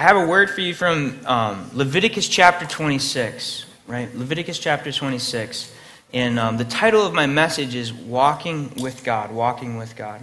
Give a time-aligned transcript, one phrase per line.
[0.00, 4.08] I have a word for you from um, Leviticus chapter 26, right?
[4.16, 5.70] Leviticus chapter 26.
[6.14, 10.22] And um, the title of my message is Walking with God, Walking with God.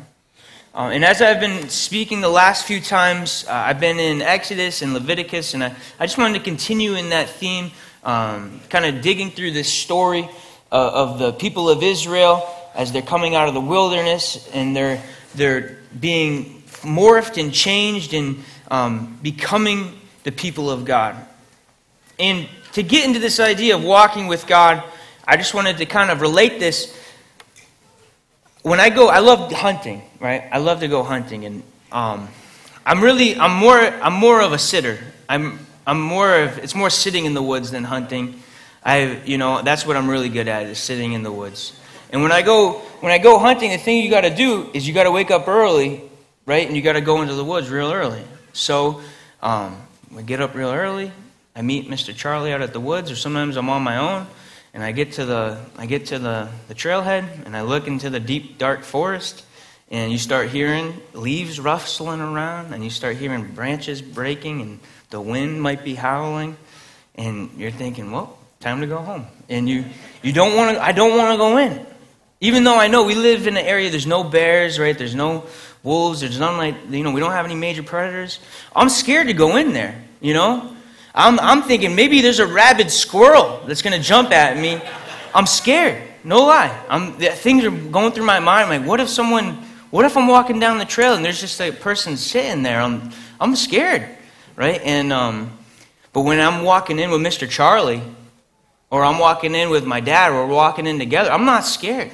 [0.73, 4.81] Uh, and as I've been speaking the last few times, uh, I've been in Exodus
[4.81, 7.69] and Leviticus, and I, I just wanted to continue in that theme,
[8.03, 10.28] um, kind of digging through this story
[10.71, 15.03] uh, of the people of Israel as they're coming out of the wilderness and they're,
[15.35, 21.16] they're being morphed and changed and um, becoming the people of God.
[22.20, 24.84] And to get into this idea of walking with God,
[25.27, 26.95] I just wanted to kind of relate this
[28.67, 30.44] when I go, I love hunting, right?
[30.52, 32.27] I love to go hunting, and um,
[32.85, 34.99] I'm really, I'm more, I'm more of a sitter.
[35.30, 38.41] I'm, I'm more of, it's more sitting in the woods than hunting.
[38.84, 41.80] I, you know, that's what I'm really good at is sitting in the woods.
[42.11, 44.88] And when I go, when I go hunting, the thing you got to do is
[44.88, 46.02] you got to wake up early,
[46.45, 46.67] right?
[46.67, 48.23] And you got to go into the woods real early.
[48.57, 49.02] So
[49.41, 49.77] um,
[50.16, 51.11] I get up real early.
[51.55, 52.16] I meet Mr.
[52.16, 54.27] Charlie out at the woods, or sometimes I'm on my own
[54.73, 58.09] and I get to the I get to the, the trailhead and I look into
[58.09, 59.45] the deep dark forest
[59.89, 65.22] and you start hearing leaves rustling around and you start hearing branches breaking and the
[65.22, 66.58] wind might be howling
[67.16, 69.25] and you're thinking, well, time to go home.
[69.50, 69.85] And you
[70.22, 71.85] you don't want to I don't want to go in.
[72.39, 74.97] Even though I know we live in an area there's no bears, right?
[74.97, 75.45] There's no
[75.83, 78.39] wolves, there's none like you know, we don't have any major predators.
[78.75, 80.75] I'm scared to go in there, you know?
[81.16, 84.79] I'm, I'm thinking maybe there's a rabid squirrel that's going to jump at me.
[85.33, 86.03] I'm scared.
[86.23, 86.77] No lie.
[86.89, 88.72] I'm, things are going through my mind.
[88.72, 89.53] I'm like, what if someone,
[89.89, 92.79] what if I'm walking down the trail and there's just a person sitting there?
[92.79, 94.07] I'm, I'm scared,
[94.55, 94.79] right?
[94.83, 95.57] And, um,
[96.13, 97.49] but when I'm walking in with Mr.
[97.49, 98.01] Charlie,
[98.91, 102.11] or I'm walking in with my dad, or we're walking in together, I'm not scared.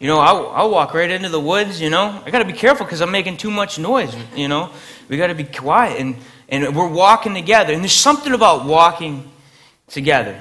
[0.00, 2.20] You know, I'll, I'll walk right into the woods, you know.
[2.26, 4.72] I got to be careful because I'm making too much noise, you know.
[5.08, 6.00] We got to be quiet.
[6.00, 6.16] And
[6.50, 7.72] and we're walking together.
[7.72, 9.30] And there's something about walking
[9.86, 10.38] together.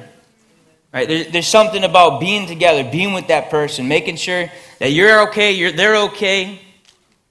[0.91, 1.07] Right?
[1.07, 5.51] There's, there's something about being together, being with that person, making sure that you're okay,
[5.51, 6.59] you're, they're okay.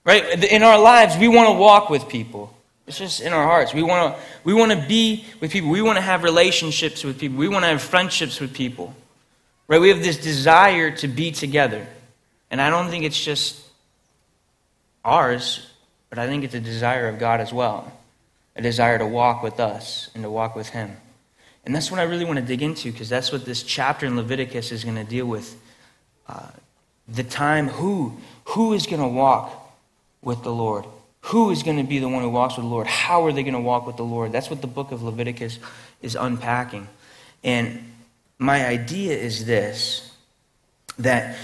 [0.05, 0.45] Right?
[0.45, 2.55] In our lives, we want to walk with people.
[2.87, 3.75] It's just in our hearts.
[3.75, 5.69] We want to we want to be with people.
[5.69, 7.37] We want to have relationships with people.
[7.37, 8.95] We want to have friendships with people.
[9.67, 9.81] Right?
[9.81, 11.87] We have this desire to be together.
[12.51, 13.63] And I don't think it's just
[15.05, 15.67] ours,
[16.11, 17.93] but I think it's a desire of God as well
[18.59, 20.97] a desire to walk with us and to walk with Him.
[21.65, 24.17] And that's what I really want to dig into because that's what this chapter in
[24.17, 25.57] Leviticus is going to deal with.
[26.29, 26.49] Uh,
[27.07, 29.53] the time who who is going to walk
[30.23, 30.85] with the Lord?
[31.23, 32.87] Who is going to be the one who walks with the Lord?
[32.87, 34.33] How are they going to walk with the Lord?
[34.33, 35.59] That's what the book of Leviticus
[36.03, 36.89] is unpacking.
[37.45, 37.93] And
[38.39, 40.11] my idea is this
[40.99, 41.37] that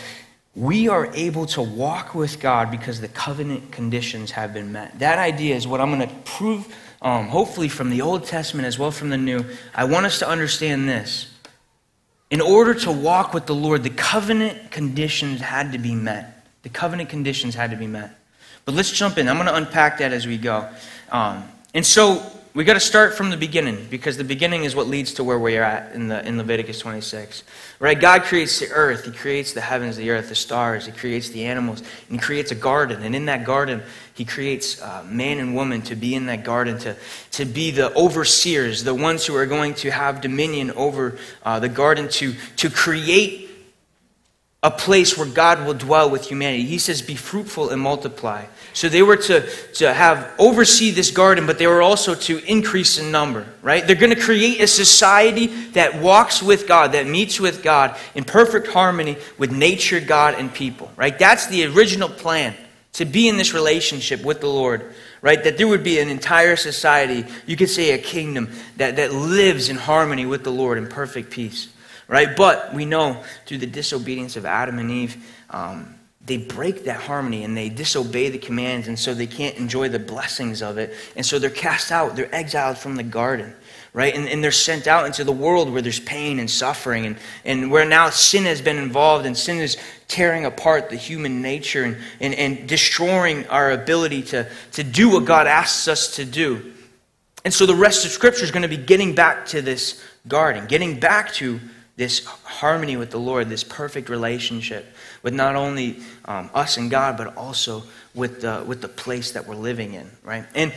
[0.57, 4.99] we are able to walk with God because the covenant conditions have been met.
[5.01, 6.73] That idea is what I'm going to prove
[7.05, 9.45] um, hopefully from the Old Testament as well from the New,
[9.75, 11.31] I want us to understand this.
[12.31, 16.47] In order to walk with the Lord, the covenant conditions had to be met.
[16.63, 18.19] The covenant conditions had to be met.
[18.65, 19.29] But let's jump in.
[19.29, 20.67] I'm going to unpack that as we go.
[21.13, 21.45] Um,
[21.75, 25.15] and so we got to start from the beginning because the beginning is what leads
[25.15, 27.43] to where we are at in, the, in Leviticus 26.
[27.81, 27.99] Right?
[27.99, 31.47] God creates the earth, He creates the heavens, the earth, the stars, He creates the
[31.47, 33.03] animals, and He creates a garden.
[33.03, 33.83] And in that garden,
[34.15, 36.97] He creates uh, man and woman to be in that garden, to,
[37.33, 41.69] to be the overseers, the ones who are going to have dominion over uh, the
[41.69, 43.44] garden, to, to create
[44.65, 46.65] a place where God will dwell with humanity.
[46.65, 48.47] He says, Be fruitful and multiply.
[48.73, 52.99] So they were to, to have oversee this garden, but they were also to increase
[52.99, 53.87] in number, right?
[53.87, 58.25] They're going to create a society that walks with God, that meets with God in
[58.25, 61.17] perfect harmony with nature, God, and people, right?
[61.17, 62.57] That's the original plan
[62.95, 65.45] to be in this relationship with the Lord, right?
[65.45, 69.69] That there would be an entire society, you could say a kingdom, that, that lives
[69.69, 71.69] in harmony with the Lord in perfect peace,
[72.09, 72.37] right?
[72.37, 75.17] But we know through the disobedience of Adam and Eve,
[75.51, 75.95] um,
[76.27, 79.99] they break that harmony and they disobey the commands, and so they can't enjoy the
[79.99, 80.95] blessings of it.
[81.17, 83.55] And so they're cast out, they're exiled from the garden,
[83.93, 84.15] right?
[84.15, 87.71] And, and they're sent out into the world where there's pain and suffering, and, and
[87.71, 89.77] where now sin has been involved, and sin is
[90.09, 95.27] tearing apart the human nature and, and, and destroying our ability to, to do what
[95.27, 96.73] God asks us to do.
[97.45, 100.67] And so the rest of Scripture is going to be getting back to this garden,
[100.67, 101.61] getting back to
[101.97, 104.87] this harmony with the Lord, this perfect relationship
[105.23, 109.47] with not only um, us and God, but also with the, with the place that
[109.47, 110.45] we're living in, right?
[110.55, 110.73] And,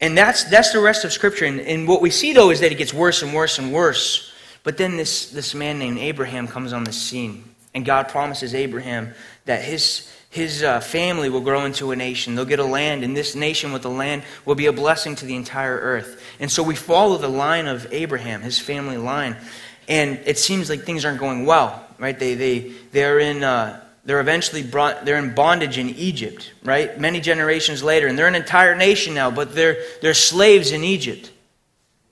[0.00, 1.44] and that's, that's the rest of Scripture.
[1.44, 4.32] And, and what we see, though, is that it gets worse and worse and worse.
[4.62, 7.44] But then this, this man named Abraham comes on the scene,
[7.74, 9.12] and God promises Abraham
[9.44, 12.34] that his, his uh, family will grow into a nation.
[12.34, 15.26] They'll get a land, and this nation with the land will be a blessing to
[15.26, 16.22] the entire earth.
[16.40, 19.36] And so we follow the line of Abraham, his family line.
[19.88, 22.18] And it seems like things aren't going well, right?
[22.18, 26.98] They, they, they're, in, uh, they're eventually brought, they're in bondage in Egypt, right?
[26.98, 28.06] Many generations later.
[28.06, 31.30] And they're an entire nation now, but they're, they're slaves in Egypt.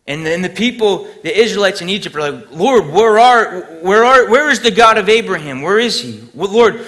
[0.06, 4.28] And then the people, the Israelites in Egypt are like, Lord, where are, where are,
[4.28, 5.62] where is the God of Abraham?
[5.62, 6.22] Where is he?
[6.34, 6.84] Lord,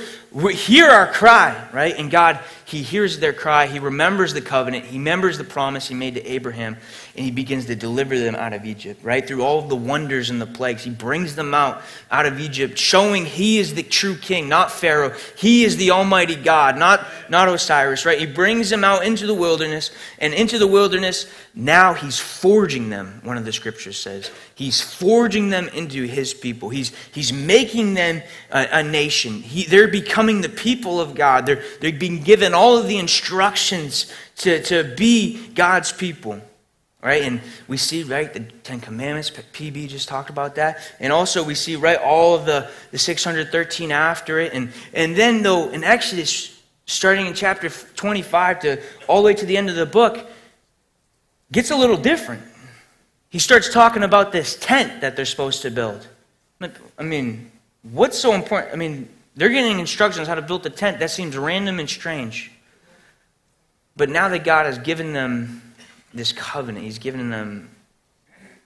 [0.52, 1.94] hear our cry, right?
[1.96, 3.66] And God, He hears their cry.
[3.66, 4.87] He remembers the covenant.
[4.87, 6.76] He remembers the promise He made to Abraham,
[7.14, 9.26] and He begins to deliver them out of Egypt, right?
[9.26, 10.82] Through all of the wonders and the plagues.
[10.82, 15.14] He brings them out, out of Egypt, showing He is the true king, not Pharaoh.
[15.37, 18.19] He is the Almighty God, not, not Osiris, right?
[18.19, 23.20] He brings them out into the wilderness, and into the wilderness, now He's forging them,
[23.25, 24.31] one of the scriptures says.
[24.56, 26.69] He's forging them into his people.
[26.69, 28.22] He's, he's making them
[28.52, 29.40] a, a nation.
[29.40, 31.44] He, they're becoming the people of God.
[31.44, 36.40] They're, they're being given all of the instructions to, to be God's people.
[37.02, 37.22] Right?
[37.22, 40.78] And we see, right, the Ten Commandments, PB just talked about that.
[41.00, 44.54] And also we see, right, all of the, the 613 after it.
[44.54, 49.44] And, and then, though, in Exodus, starting in chapter 25 to all the way to
[49.44, 50.26] the end of the book,
[51.52, 52.42] gets a little different
[53.34, 56.06] he starts talking about this tent that they're supposed to build.
[56.96, 57.50] I mean,
[57.82, 58.72] what's so important?
[58.72, 61.00] I mean, they're getting instructions how to build the tent.
[61.00, 62.50] That seems random and strange.
[63.96, 65.62] But now that God has given them
[66.12, 67.70] this covenant, He's given them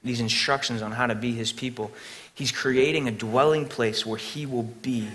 [0.04, 1.90] these instructions on how to be His people,
[2.34, 5.08] He's creating a dwelling place where He will be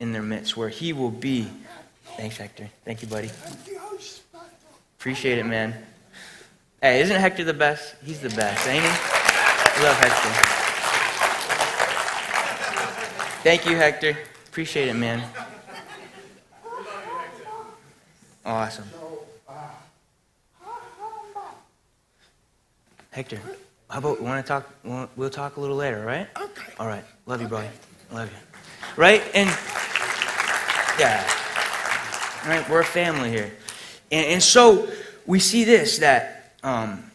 [0.00, 1.48] in their midst, where He will be.
[2.16, 2.68] Thanks, Hector.
[2.84, 3.30] Thank you, buddy.
[4.98, 5.74] Appreciate it, man.
[6.80, 7.94] Hey, isn't Hector the best?
[8.04, 8.90] He's the best, ain't he?
[8.90, 10.62] I love Hector.
[13.42, 14.16] Thank you, Hector.
[14.52, 15.24] Appreciate it, man.
[18.44, 18.84] Awesome.
[23.12, 23.40] Hector,
[23.88, 24.68] how about we want to talk?
[25.16, 26.28] We'll talk a little later, right?
[26.38, 26.72] Okay.
[26.78, 27.02] All right.
[27.24, 27.70] Love you, buddy.
[28.12, 28.36] Love you.
[29.02, 29.22] Right?
[29.34, 29.48] And
[31.00, 31.26] yeah.
[32.44, 32.68] All right.
[32.68, 33.50] We're a family here,
[34.10, 34.86] and, and so
[35.24, 37.10] we see this that um,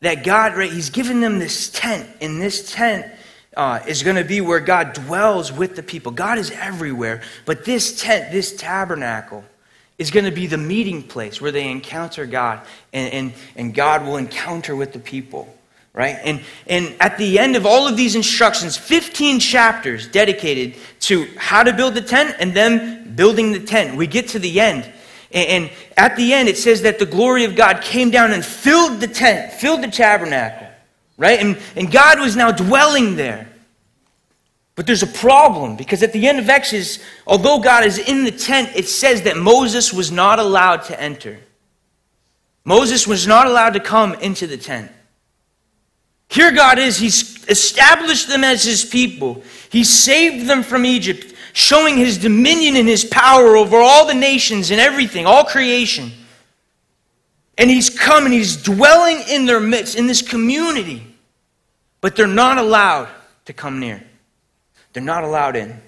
[0.00, 3.10] that God, right, He's given them this tent, and this tent
[3.56, 6.12] uh, is going to be where God dwells with the people.
[6.12, 9.44] God is everywhere, but this tent, this tabernacle,
[9.98, 12.60] is going to be the meeting place where they encounter God,
[12.92, 15.54] and, and, and God will encounter with the people.
[15.92, 16.18] Right?
[16.24, 21.62] And, and at the end of all of these instructions, 15 chapters dedicated to how
[21.62, 23.96] to build the tent and then building the tent.
[23.96, 24.92] We get to the end,
[25.34, 29.00] and, at the end, it says that the glory of God came down and filled
[29.00, 30.63] the tent, filled the tabernacle,
[31.16, 31.40] right?
[31.40, 33.48] And, and God was now dwelling there.
[34.76, 38.32] But there's a problem because at the end of Exodus, although God is in the
[38.32, 41.38] tent, it says that Moses was not allowed to enter.
[42.64, 44.90] Moses was not allowed to come into the tent.
[46.28, 51.96] Here God is, He's established them as His people, He saved them from Egypt showing
[51.96, 56.10] his dominion and his power over all the nations and everything, all creation.
[57.56, 61.02] And he's come and he's dwelling in their midst, in this community.
[62.00, 63.08] But they're not allowed
[63.46, 64.02] to come near.
[64.92, 65.80] They're not allowed in.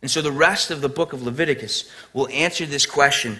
[0.00, 3.38] And so the rest of the book of Leviticus will answer this question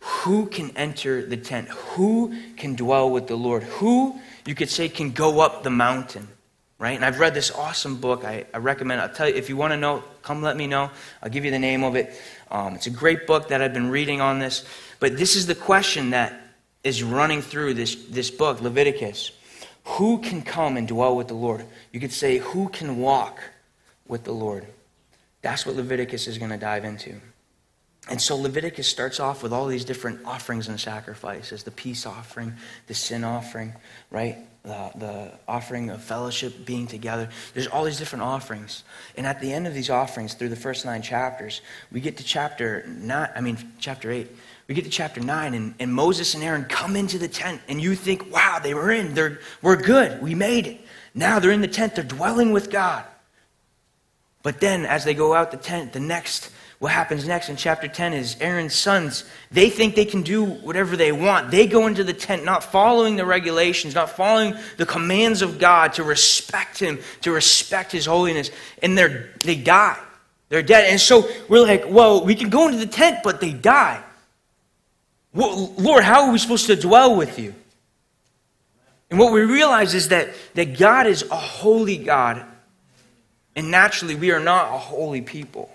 [0.00, 1.68] who can enter the tent?
[1.68, 3.62] Who can dwell with the Lord?
[3.62, 6.26] Who, you could say, can go up the mountain?
[6.82, 6.96] right?
[6.96, 8.24] And I've read this awesome book.
[8.24, 9.04] I, I recommend it.
[9.04, 10.90] I'll tell you, if you want to know, come let me know.
[11.22, 12.12] I'll give you the name of it.
[12.50, 14.64] Um, it's a great book that I've been reading on this.
[14.98, 16.34] But this is the question that
[16.84, 19.32] is running through this, this book, Leviticus.
[19.84, 21.64] Who can come and dwell with the Lord?
[21.92, 23.40] You could say, who can walk
[24.06, 24.66] with the Lord?
[25.42, 27.20] That's what Leviticus is going to dive into.
[28.08, 32.54] And so Leviticus starts off with all these different offerings and sacrifices the peace offering,
[32.88, 33.74] the sin offering,
[34.10, 34.38] right?
[34.64, 37.28] The, the offering of fellowship, being together.
[37.54, 38.82] There's all these different offerings.
[39.16, 41.60] And at the end of these offerings, through the first nine chapters,
[41.92, 44.30] we get to chapter nine, I mean, chapter eight.
[44.68, 47.80] We get to chapter nine, and, and Moses and Aaron come into the tent, and
[47.80, 49.14] you think, wow, they were in.
[49.14, 50.22] They're, we're good.
[50.22, 50.80] We made it.
[51.14, 51.94] Now they're in the tent.
[51.94, 53.04] They're dwelling with God.
[54.42, 56.50] But then, as they go out the tent, the next
[56.82, 60.96] what happens next in chapter 10 is Aaron's sons, they think they can do whatever
[60.96, 61.52] they want.
[61.52, 65.92] They go into the tent not following the regulations, not following the commands of God
[65.92, 68.50] to respect Him, to respect His holiness,
[68.82, 69.96] and they're, they die.
[70.48, 70.90] They're dead.
[70.90, 74.02] And so we're like, well, we can go into the tent, but they die.
[75.34, 77.54] Lord, how are we supposed to dwell with you?
[79.10, 82.44] And what we realize is that, that God is a holy God,
[83.54, 85.70] and naturally we are not a holy people.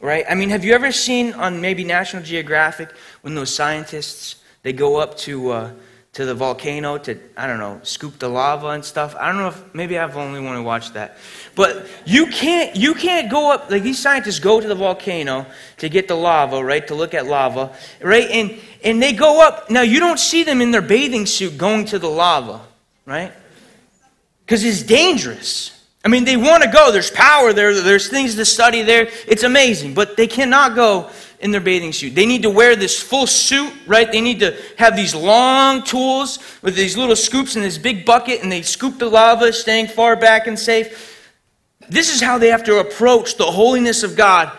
[0.00, 0.24] right?
[0.28, 2.90] I mean, have you ever seen on maybe National Geographic
[3.22, 5.70] when those scientists they go up to uh,
[6.14, 9.14] to the volcano to I don't know scoop the lava and stuff?
[9.16, 11.18] I don't know if maybe I've only want to watch that,
[11.54, 15.46] but you can't you can't go up like these scientists go to the volcano
[15.78, 16.86] to get the lava, right?
[16.88, 18.28] To look at lava, right?
[18.30, 19.70] And and they go up.
[19.70, 22.62] Now you don't see them in their bathing suit going to the lava,
[23.06, 23.32] right?
[24.44, 25.77] Because it's dangerous.
[26.08, 26.90] I mean, they want to go.
[26.90, 27.82] There's power there.
[27.82, 29.10] There's things to study there.
[29.26, 29.92] It's amazing.
[29.92, 31.10] But they cannot go
[31.40, 32.14] in their bathing suit.
[32.14, 34.10] They need to wear this full suit, right?
[34.10, 38.42] They need to have these long tools with these little scoops and this big bucket,
[38.42, 41.30] and they scoop the lava, staying far back and safe.
[41.90, 44.50] This is how they have to approach the holiness of God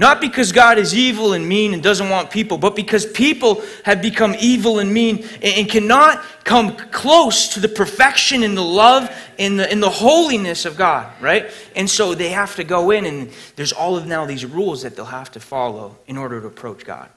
[0.00, 4.00] not because God is evil and mean and doesn't want people, but because people have
[4.00, 9.60] become evil and mean and, cannot come close to the perfection and the love and
[9.60, 11.50] the, and the holiness of God, right?
[11.76, 14.96] And so they have to go in, and there's all of now these rules that
[14.96, 17.10] they'll have to follow in order to approach God.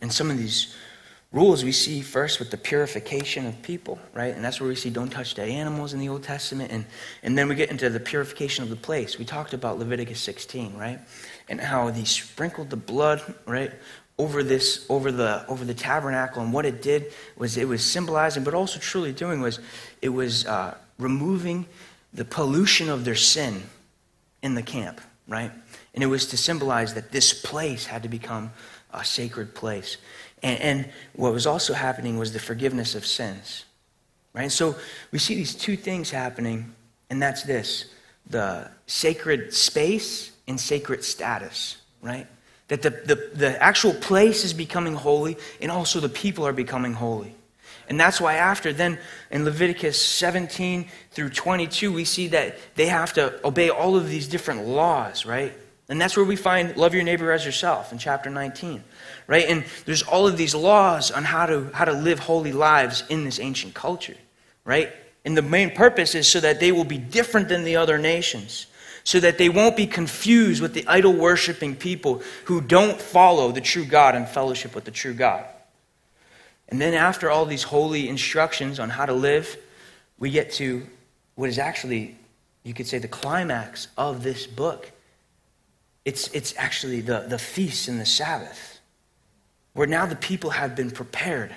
[0.00, 0.74] And some of these
[1.32, 4.34] rules we see first with the purification of people, right?
[4.34, 6.70] And that's where we see don't touch dead animals in the Old Testament.
[6.70, 6.84] And,
[7.22, 9.18] and then we get into the purification of the place.
[9.18, 11.00] We talked about Leviticus 16, right?
[11.48, 13.72] and how he sprinkled the blood, right,
[14.18, 16.42] over this, over the, over the tabernacle.
[16.42, 19.60] And what it did was it was symbolizing, but also truly doing was
[20.00, 21.66] it was uh, removing
[22.12, 23.62] the pollution of their sin
[24.42, 25.50] in the camp, right?
[25.94, 28.52] And it was to symbolize that this place had to become
[28.92, 29.96] a sacred place.
[30.42, 33.64] And, and what was also happening was the forgiveness of sins,
[34.34, 34.42] right?
[34.42, 34.74] And so
[35.10, 36.74] we see these two things happening,
[37.10, 37.86] and that's this
[38.28, 42.26] the sacred space and sacred status, right?
[42.68, 46.94] That the, the, the actual place is becoming holy, and also the people are becoming
[46.94, 47.34] holy.
[47.88, 48.98] And that's why, after then
[49.30, 54.28] in Leviticus 17 through 22, we see that they have to obey all of these
[54.28, 55.52] different laws, right?
[55.88, 58.82] And that's where we find love your neighbor as yourself in chapter 19,
[59.32, 59.46] right?
[59.48, 63.24] And there's all of these laws on how to, how to live holy lives in
[63.24, 64.18] this ancient culture,
[64.62, 64.92] right?
[65.24, 68.66] And the main purpose is so that they will be different than the other nations
[69.04, 73.60] so that they won't be confused with the idol worshiping people who don't follow the
[73.62, 75.46] true God and fellowship with the true God.
[76.68, 79.56] And then, after all these holy instructions on how to live,
[80.18, 80.86] we get to
[81.34, 82.16] what is actually,
[82.64, 84.92] you could say, the climax of this book.
[86.04, 88.80] It's, it's actually the, the feast and the Sabbath,
[89.74, 91.54] where now the people have been prepared,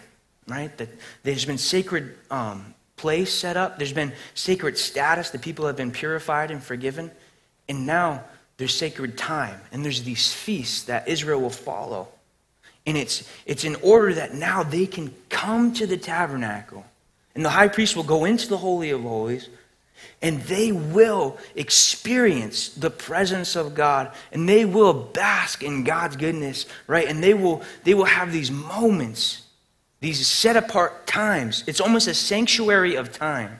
[0.48, 0.76] right?
[0.78, 0.90] That
[1.24, 5.92] there's been sacred um, place set up, there's been sacred status, the people have been
[5.92, 7.12] purified and forgiven.
[7.68, 8.24] And now
[8.58, 12.08] there's sacred time, and there's these feasts that Israel will follow.
[12.86, 16.86] And it's, it's in order that now they can come to the tabernacle.
[17.34, 19.50] And the high priest will go into the Holy of Holies,
[20.22, 26.66] and they will experience the presence of God, and they will bask in God's goodness,
[26.88, 27.08] right?
[27.08, 29.44] And they will, they will have these moments,
[30.00, 31.64] these set apart times.
[31.68, 33.60] It's almost a sanctuary of time.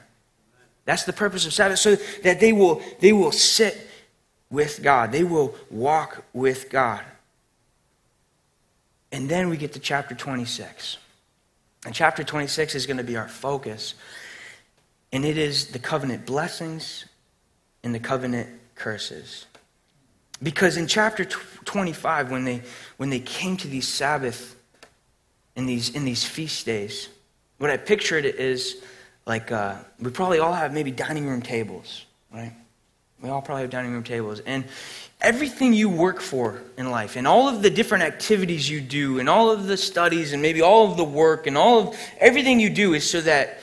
[0.84, 3.88] That's the purpose of Sabbath, so that they will, they will sit
[4.50, 5.12] with God.
[5.12, 7.02] They will walk with God.
[9.12, 10.98] And then we get to chapter 26.
[11.84, 13.94] And chapter 26 is going to be our focus.
[15.12, 17.06] And it is the covenant blessings
[17.82, 19.46] and the covenant curses.
[20.42, 22.62] Because in chapter 25, when they,
[22.96, 24.56] when they came to these Sabbath
[25.54, 27.08] in these, in these feast days,
[27.58, 28.82] what I pictured is
[29.26, 32.52] like uh, we probably all have maybe dining room tables, right?
[33.20, 34.40] We all probably have dining room tables.
[34.40, 34.64] And
[35.20, 39.28] everything you work for in life, and all of the different activities you do, and
[39.28, 42.70] all of the studies, and maybe all of the work, and all of everything you
[42.70, 43.58] do is so that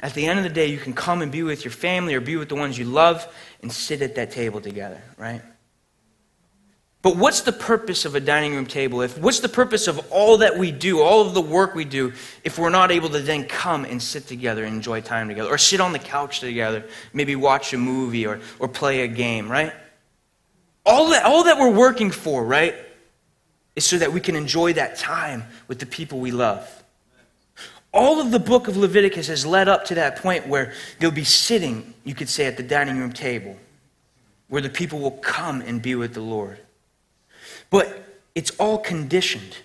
[0.00, 2.20] at the end of the day you can come and be with your family or
[2.20, 3.26] be with the ones you love
[3.62, 5.42] and sit at that table together, right?
[7.00, 9.02] But what's the purpose of a dining room table?
[9.02, 12.12] If what's the purpose of all that we do, all of the work we do,
[12.42, 15.58] if we're not able to then come and sit together and enjoy time together, or
[15.58, 19.72] sit on the couch together, maybe watch a movie or, or play a game, right?
[20.84, 22.74] All that, all that we're working for, right,
[23.76, 26.77] is so that we can enjoy that time with the people we love.
[27.92, 31.24] All of the book of Leviticus has led up to that point where they'll be
[31.24, 33.56] sitting, you could say, at the dining room table,
[34.48, 36.58] where the people will come and be with the Lord.
[37.70, 38.04] But
[38.34, 39.56] it's all conditioned.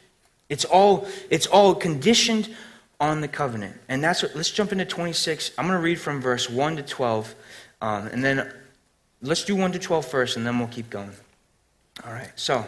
[0.49, 2.55] It's all, it's all conditioned
[2.99, 3.75] on the covenant.
[3.89, 5.51] And that's what, let's jump into 26.
[5.57, 7.35] I'm going to read from verse 1 to 12.
[7.81, 8.53] Um, and then
[9.21, 11.11] let's do 1 to 12 first, and then we'll keep going.
[12.05, 12.65] All right, so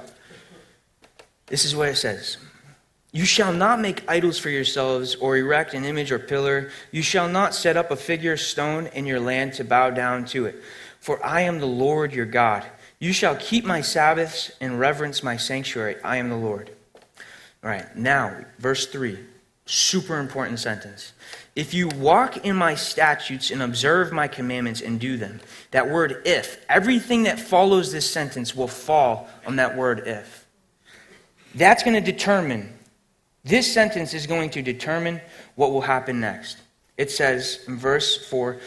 [1.48, 2.38] this is what it says.
[3.16, 6.70] You shall not make idols for yourselves or erect an image or pillar.
[6.92, 10.48] You shall not set up a figure stone in your land to bow down to
[10.48, 10.62] it.
[11.00, 12.66] For I am the Lord your God
[13.00, 15.96] You shall keep my Sabbaths and reverence my sanctuary.
[16.04, 16.72] I am the Lord.
[17.64, 19.18] All right, now, verse 3.
[19.66, 21.14] Super important sentence.
[21.56, 25.40] If you walk in my statutes and observe my commandments and do them,
[25.72, 30.46] that word if, everything that follows this sentence will fall on that word if.
[31.56, 32.75] That's going to determine,
[33.46, 35.22] this sentence is going to determine
[35.56, 36.58] what will happen next.
[36.98, 38.60] It says in verse 4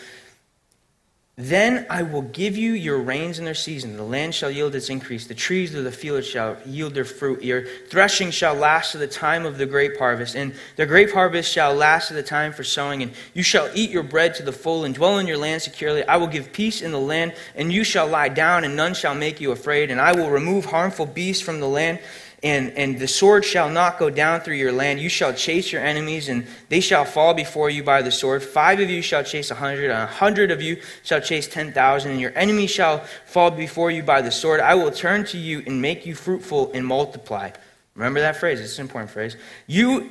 [1.40, 3.96] then I will give you your rains in their season.
[3.96, 5.28] The land shall yield its increase.
[5.28, 7.44] The trees of the field shall yield their fruit.
[7.44, 10.34] Your threshing shall last to the time of the grape harvest.
[10.34, 13.04] And the grape harvest shall last to the time for sowing.
[13.04, 16.04] And you shall eat your bread to the full and dwell in your land securely.
[16.08, 19.14] I will give peace in the land, and you shall lie down, and none shall
[19.14, 19.92] make you afraid.
[19.92, 22.00] And I will remove harmful beasts from the land
[22.42, 25.00] and, and the sword shall not go down through your land.
[25.00, 28.44] You shall chase your enemies, and they shall fall before you by the sword.
[28.44, 31.72] Five of you shall chase a hundred, and a hundred of you shall chase ten
[31.72, 34.60] thousand, and your enemies shall fall before you by the sword.
[34.60, 37.50] I will turn to you and make you fruitful and multiply.
[37.96, 39.36] Remember that phrase, it's an important phrase.
[39.66, 40.08] You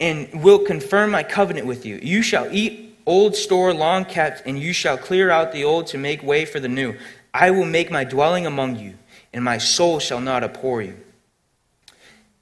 [0.00, 2.00] and will confirm my covenant with you.
[2.02, 5.98] You shall eat old store long kept, and you shall clear out the old to
[5.98, 6.94] make way for the new.
[7.34, 8.94] I will make my dwelling among you,
[9.34, 10.96] and my soul shall not abhor you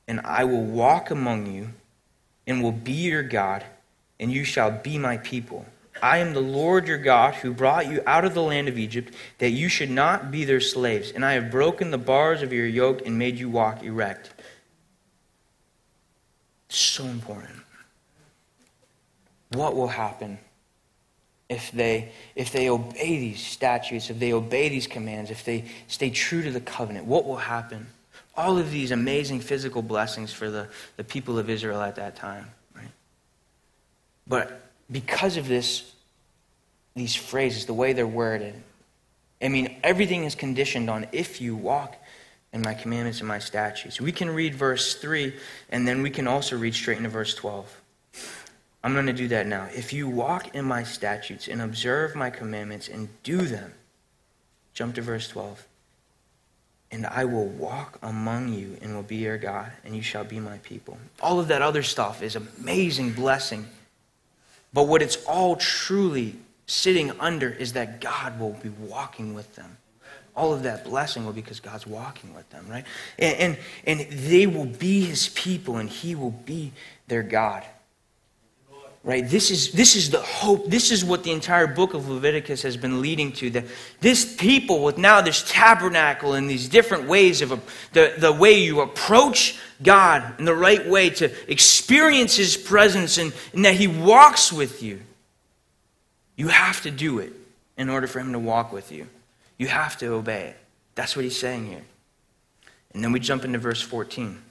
[0.08, 1.68] and I will walk among you
[2.46, 3.64] and will be your God,
[4.18, 5.66] and you shall be my people.
[6.02, 9.12] I am the Lord your God who brought you out of the land of Egypt,
[9.38, 11.12] that you should not be their slaves.
[11.12, 14.32] And I have broken the bars of your yoke and made you walk erect.
[16.70, 17.60] So important.
[19.52, 20.38] What will happen
[21.48, 26.10] if they, if they obey these statutes, if they obey these commands, if they stay
[26.10, 27.06] true to the covenant?
[27.06, 27.88] What will happen?
[28.38, 32.46] All of these amazing physical blessings for the, the people of Israel at that time.
[32.72, 32.92] Right?
[34.28, 35.92] But because of this,
[36.94, 38.54] these phrases, the way they're worded,
[39.42, 41.96] I mean, everything is conditioned on if you walk
[42.52, 44.00] in my commandments and my statutes.
[44.00, 45.34] We can read verse 3,
[45.70, 47.80] and then we can also read straight into verse 12.
[48.84, 49.68] I'm going to do that now.
[49.74, 53.74] If you walk in my statutes and observe my commandments and do them,
[54.74, 55.67] jump to verse 12
[56.90, 60.40] and I will walk among you and will be your God, and you shall be
[60.40, 60.98] my people.
[61.20, 63.66] All of that other stuff is amazing blessing.
[64.72, 69.76] But what it's all truly sitting under is that God will be walking with them.
[70.34, 72.84] All of that blessing will be because God's walking with them, right?
[73.18, 76.72] And, and, and they will be his people, and he will be
[77.08, 77.64] their God
[79.08, 79.26] right?
[79.26, 80.66] This is this is the hope.
[80.66, 83.64] This is what the entire book of leviticus has been leading to that
[84.00, 87.48] this people with now this tabernacle and these different ways of
[87.94, 93.32] the, the way you approach god in the right way to experience his presence and,
[93.54, 95.00] and that he walks with you
[96.36, 97.32] you have to do it
[97.78, 99.08] in order for him to walk with you.
[99.56, 100.56] You have to obey it.
[100.94, 101.82] That's what he's saying here.
[102.92, 104.42] And then we jump into verse 14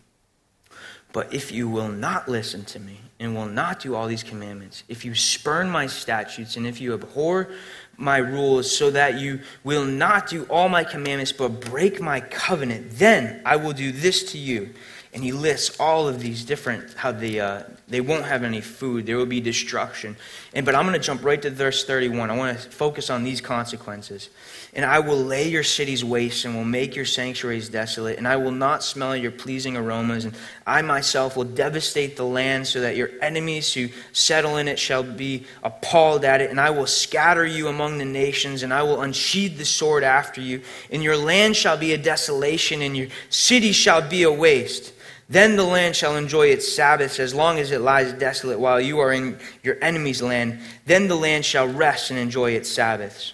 [1.17, 4.83] but if you will not listen to me and will not do all these commandments,
[4.87, 7.49] if you spurn my statutes and if you abhor
[7.97, 12.91] my rules so that you will not do all my commandments but break my covenant,
[12.99, 14.69] then I will do this to you
[15.13, 19.05] and he lists all of these different how they uh, they won't have any food
[19.05, 20.15] there will be destruction.
[20.53, 23.23] And but i'm going to jump right to verse 31 i want to focus on
[23.23, 24.29] these consequences.
[24.73, 28.35] And i will lay your cities waste and will make your sanctuaries desolate and i
[28.35, 32.95] will not smell your pleasing aromas and i myself will devastate the land so that
[32.95, 36.49] your enemies who settle in it shall be appalled at it.
[36.49, 40.41] And i will scatter you among the nations and i will unsheathe the sword after
[40.41, 40.61] you.
[40.91, 44.93] And your land shall be a desolation and your city shall be a waste
[45.29, 48.99] then the land shall enjoy its Sabbaths as long as it lies desolate while you
[48.99, 50.59] are in your enemy's land.
[50.85, 53.33] Then the land shall rest and enjoy its Sabbaths.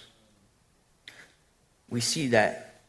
[1.88, 2.80] We see that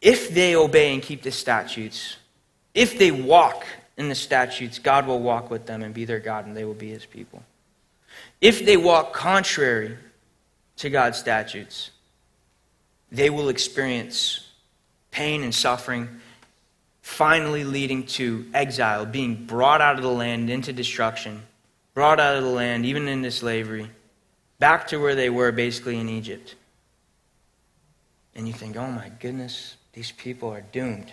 [0.00, 2.16] if they obey and keep the statutes,
[2.74, 3.64] if they walk
[3.96, 6.74] in the statutes, God will walk with them and be their God, and they will
[6.74, 7.42] be his people.
[8.40, 9.96] If they walk contrary
[10.78, 11.92] to God's statutes,
[13.12, 14.50] they will experience
[15.12, 16.20] pain and suffering
[17.04, 21.42] finally leading to exile, being brought out of the land into destruction,
[21.92, 23.90] brought out of the land, even into slavery,
[24.58, 26.54] back to where they were, basically in Egypt.
[28.34, 31.12] And you think, oh my goodness, these people are doomed.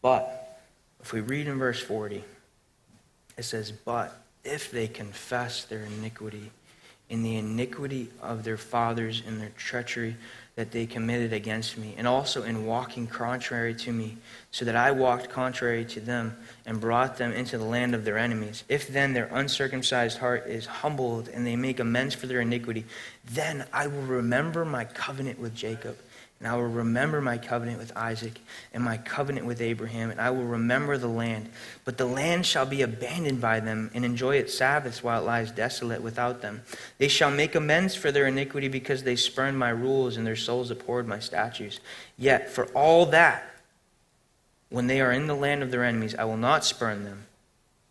[0.00, 0.60] But
[1.00, 2.22] if we read in verse 40,
[3.36, 6.52] it says, But if they confess their iniquity,
[7.10, 10.16] in the iniquity of their fathers and their treachery
[10.58, 14.16] that they committed against me, and also in walking contrary to me,
[14.50, 18.18] so that I walked contrary to them and brought them into the land of their
[18.18, 18.64] enemies.
[18.68, 22.86] If then their uncircumcised heart is humbled and they make amends for their iniquity,
[23.24, 25.96] then I will remember my covenant with Jacob
[26.38, 28.40] and I will remember my covenant with Isaac
[28.72, 31.50] and my covenant with Abraham, and I will remember the land.
[31.84, 35.50] But the land shall be abandoned by them and enjoy its Sabbaths while it lies
[35.50, 36.62] desolate without them.
[36.98, 40.70] They shall make amends for their iniquity because they spurned my rules and their souls
[40.70, 41.80] abhorred my statutes.
[42.16, 43.42] Yet for all that,
[44.70, 47.24] when they are in the land of their enemies, I will not spurn them.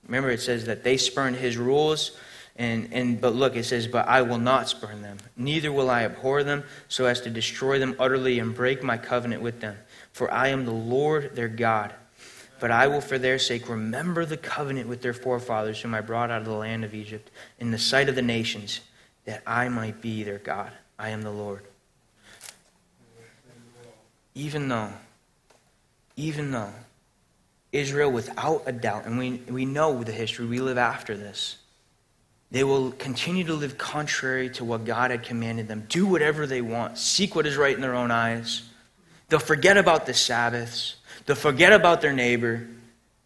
[0.05, 2.11] Remember, it says that they spurned his rules
[2.57, 6.03] and, and but look, it says, But I will not spurn them, neither will I
[6.03, 9.77] abhor them, so as to destroy them utterly and break my covenant with them.
[10.11, 11.93] For I am the Lord their God.
[12.59, 16.31] But I will for their sake remember the covenant with their forefathers, whom I brought
[16.31, 18.79] out of the land of Egypt, in the sight of the nations,
[19.25, 20.71] that I might be their God.
[20.97, 21.63] I am the Lord.
[24.33, 24.89] Even though,
[26.15, 26.73] even though
[27.71, 31.57] Israel, without a doubt, and we, we know the history, we live after this
[32.49, 36.61] they will continue to live contrary to what God had commanded them, do whatever they
[36.61, 38.63] want, seek what is right in their own eyes.
[39.29, 42.65] They'll forget about the Sabbaths, they'll forget about their neighbor,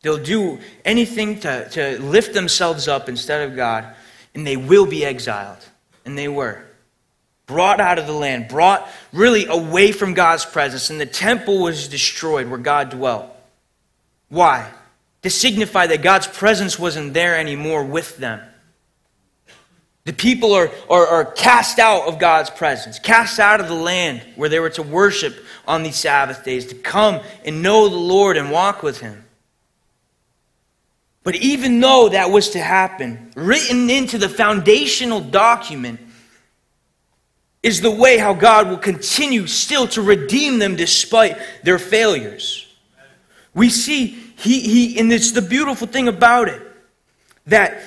[0.02, 3.94] they'll do anything to, to lift themselves up instead of God,
[4.34, 5.60] and they will be exiled.
[6.04, 6.64] And they were.
[7.46, 11.88] Brought out of the land, brought really away from God's presence, and the temple was
[11.90, 13.28] destroyed where God dwelt.
[14.30, 14.72] Why?
[15.22, 18.42] To signify that God's presence wasn't there anymore with them.
[20.04, 24.22] The people are, are, are, cast out of God's presence, cast out of the land
[24.36, 25.36] where they were to worship
[25.68, 29.24] on these Sabbath days, to come and know the Lord and walk with Him.
[31.24, 36.00] But even though that was to happen, written into the foundational document
[37.62, 42.68] is the way how God will continue still to redeem them despite their failures.
[43.54, 46.60] We see, he, he, and it's the beautiful thing about it,
[47.46, 47.84] that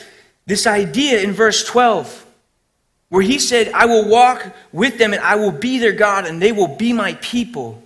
[0.46, 2.26] this idea in verse 12,
[3.08, 6.40] where he said, I will walk with them and I will be their God and
[6.40, 7.82] they will be my people.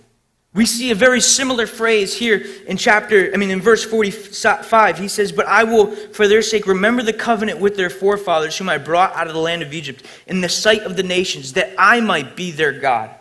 [0.53, 4.97] We see a very similar phrase here in chapter, I mean, in verse 45.
[4.97, 8.67] He says, But I will, for their sake, remember the covenant with their forefathers, whom
[8.67, 11.73] I brought out of the land of Egypt, in the sight of the nations, that
[11.77, 13.11] I might be their God.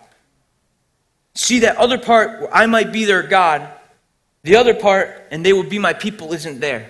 [1.34, 3.68] See that other part, I might be their God,
[4.42, 6.88] the other part, and they will be my people, isn't there.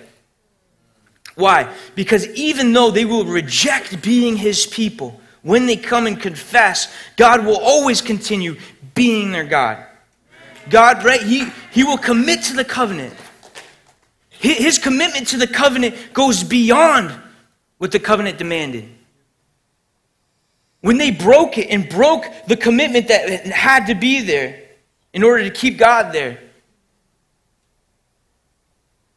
[1.39, 1.73] Why?
[1.95, 7.45] Because even though they will reject being his people, when they come and confess, God
[7.45, 8.57] will always continue
[8.93, 9.85] being their God.
[10.69, 11.21] God, right?
[11.21, 13.13] He, he will commit to the covenant.
[14.29, 17.17] His commitment to the covenant goes beyond
[17.77, 18.89] what the covenant demanded.
[20.81, 24.61] When they broke it and broke the commitment that had to be there
[25.13, 26.39] in order to keep God there,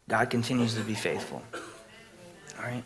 [0.09, 1.43] God continues to be faithful.
[2.63, 2.85] All right?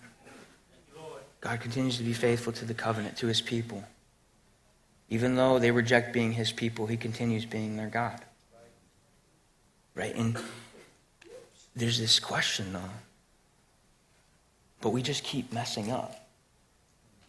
[1.40, 3.84] God continues to be faithful to the covenant, to his people.
[5.08, 8.20] Even though they reject being his people, he continues being their God.
[9.94, 10.14] Right?
[10.14, 10.36] And
[11.76, 12.90] there's this question, though.
[14.80, 16.26] But we just keep messing up.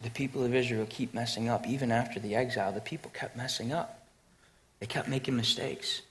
[0.00, 1.66] The people of Israel keep messing up.
[1.66, 4.06] Even after the exile, the people kept messing up.
[4.80, 6.02] They kept making mistakes.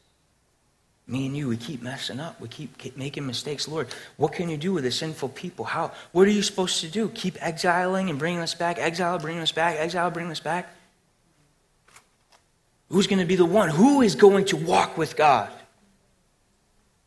[1.09, 2.39] Me and you, we keep messing up.
[2.41, 3.67] We keep, making mistakes.
[3.67, 5.63] Lord, what can you do with a sinful people?
[5.63, 5.93] How?
[6.11, 7.07] What are you supposed to do?
[7.09, 8.77] Keep exiling and bringing us back?
[8.77, 9.77] Exile, bringing us back?
[9.77, 10.67] Exile, bringing us back?
[12.89, 13.69] Who's going to be the one?
[13.69, 15.49] Who is going to walk with God?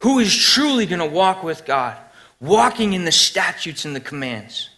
[0.01, 1.97] Who is truly going to walk with God?
[2.41, 4.71] Walking in the statutes and the commands.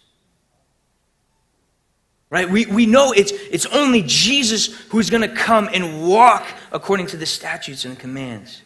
[2.29, 2.49] Right?
[2.49, 7.17] We, we know it's, it's only Jesus who's going to come and walk according to
[7.17, 8.61] the statutes and commands.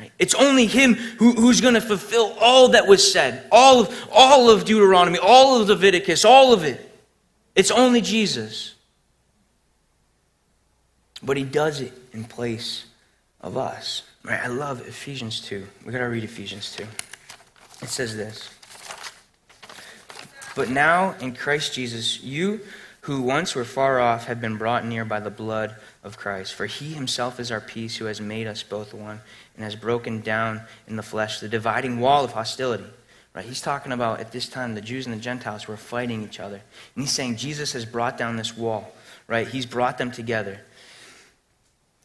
[0.00, 0.12] Right?
[0.18, 4.48] It's only him who, who's going to fulfill all that was said, all of, all
[4.48, 6.80] of Deuteronomy, all of Leviticus, all of it.
[7.54, 8.76] It's only Jesus.
[11.22, 12.86] But he does it in place
[13.42, 14.04] of us.
[14.24, 14.40] Right?
[14.42, 15.66] I love Ephesians 2.
[15.84, 16.86] we got to read Ephesians 2.
[17.82, 18.48] It says this
[20.56, 22.60] But now in Christ Jesus, you
[23.02, 26.54] who once were far off have been brought near by the blood of Christ.
[26.54, 29.20] For he himself is our peace, who has made us both one
[29.60, 32.86] and has broken down in the flesh the dividing wall of hostility.
[33.34, 33.44] Right?
[33.44, 36.62] He's talking about at this time the Jews and the Gentiles were fighting each other.
[36.94, 38.90] And he's saying Jesus has brought down this wall.
[39.28, 39.46] Right?
[39.46, 40.62] He's brought them together.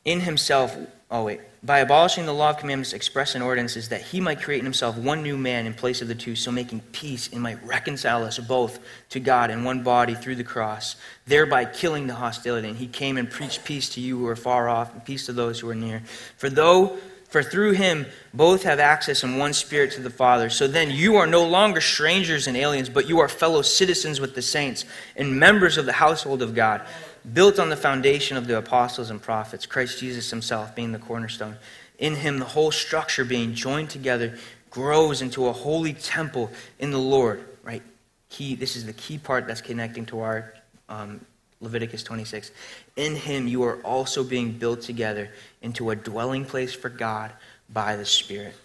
[0.04, 0.76] In himself,
[1.10, 4.60] oh wait, by abolishing the law of commandments expressed in ordinances, that he might create
[4.60, 7.65] in himself one new man in place of the two, so making peace and might
[7.65, 8.80] reconcile us both
[9.12, 12.68] to God in one body through the cross, thereby killing the hostility.
[12.68, 15.34] And he came and preached peace to you who are far off, and peace to
[15.34, 16.04] those who are near.
[16.38, 17.00] For though
[17.36, 20.50] for through him both have access in one spirit to the Father.
[20.50, 24.36] So then you are no longer strangers and aliens, but you are fellow citizens with
[24.36, 24.86] the saints
[25.17, 26.88] and members of the household of God
[27.34, 31.58] built on the foundation of the apostles and prophets, Christ Jesus himself being the cornerstone.
[32.00, 34.38] In him, the whole structure being joined together
[34.69, 37.84] grows into a holy temple in the Lord, right?
[38.30, 40.54] Key, this is the key part that's connecting to our
[40.88, 41.19] um,
[41.62, 42.52] Leviticus 26.
[42.96, 45.30] In him, you are also being built together
[45.62, 47.32] into a dwelling place for God
[47.70, 48.56] by the Spirit.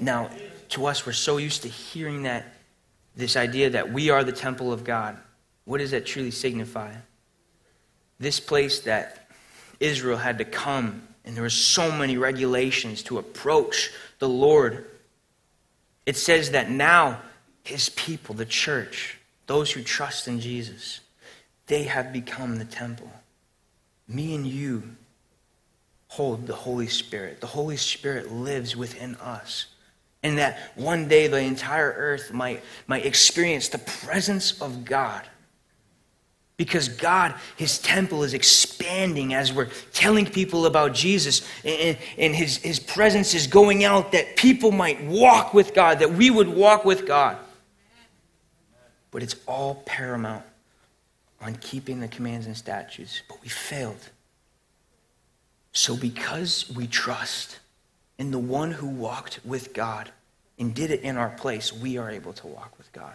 [0.00, 0.30] Now,
[0.70, 2.54] to us, we're so used to hearing that,
[3.14, 5.16] this idea that we are the temple of God.
[5.64, 6.92] What does that truly signify?
[8.18, 9.28] This place that
[9.80, 14.86] Israel had to come, and there were so many regulations to approach the Lord.
[16.04, 17.20] It says that now
[17.64, 21.00] his people, the church, those who trust in Jesus,
[21.66, 23.10] they have become the temple.
[24.08, 24.82] Me and you
[26.08, 27.40] hold the Holy Spirit.
[27.40, 29.66] The Holy Spirit lives within us.
[30.22, 35.22] And that one day the entire earth might, might experience the presence of God.
[36.56, 42.56] Because God, His temple is expanding as we're telling people about Jesus, and, and his,
[42.56, 46.84] his presence is going out that people might walk with God, that we would walk
[46.84, 47.36] with God.
[49.10, 50.44] But it's all paramount
[51.40, 54.10] on keeping the commands and statutes, but we failed.
[55.72, 57.58] So, because we trust
[58.18, 60.10] in the one who walked with God
[60.58, 63.14] and did it in our place, we are able to walk with God.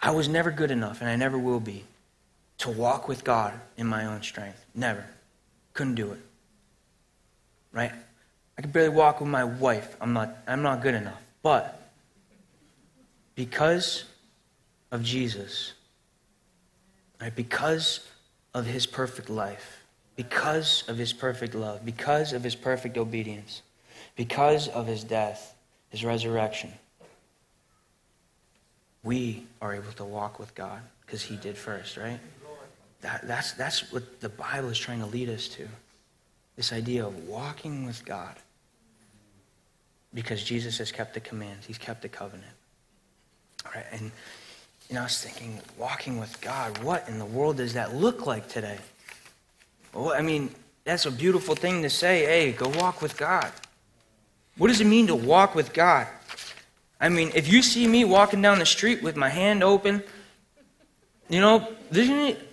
[0.00, 1.84] I was never good enough, and I never will be,
[2.58, 4.64] to walk with God in my own strength.
[4.74, 5.04] Never.
[5.74, 6.20] Couldn't do it.
[7.72, 7.92] Right?
[8.56, 9.96] I could barely walk with my wife.
[10.00, 11.20] I'm not, I'm not good enough.
[11.42, 11.90] But
[13.34, 14.04] because
[14.90, 15.74] of Jesus,
[17.20, 18.00] right, because
[18.54, 19.82] of his perfect life,
[20.16, 23.62] because of his perfect love, because of his perfect obedience,
[24.16, 25.54] because of his death,
[25.90, 26.72] his resurrection,
[29.02, 32.18] we are able to walk with God because he did first, right?
[33.00, 35.68] That, that's, that's what the Bible is trying to lead us to.
[36.56, 38.34] This idea of walking with God.
[40.12, 42.52] Because Jesus has kept the commands, he's kept the covenant.
[43.64, 44.10] All right, and
[44.88, 48.26] you know, I was thinking, walking with God, what in the world does that look
[48.26, 48.78] like today?
[49.92, 50.50] Well, I mean,
[50.84, 53.52] that's a beautiful thing to say, hey, go walk with God.
[54.56, 56.06] What does it mean to walk with God?
[57.00, 60.02] I mean, if you see me walking down the street with my hand open,
[61.28, 61.68] you know,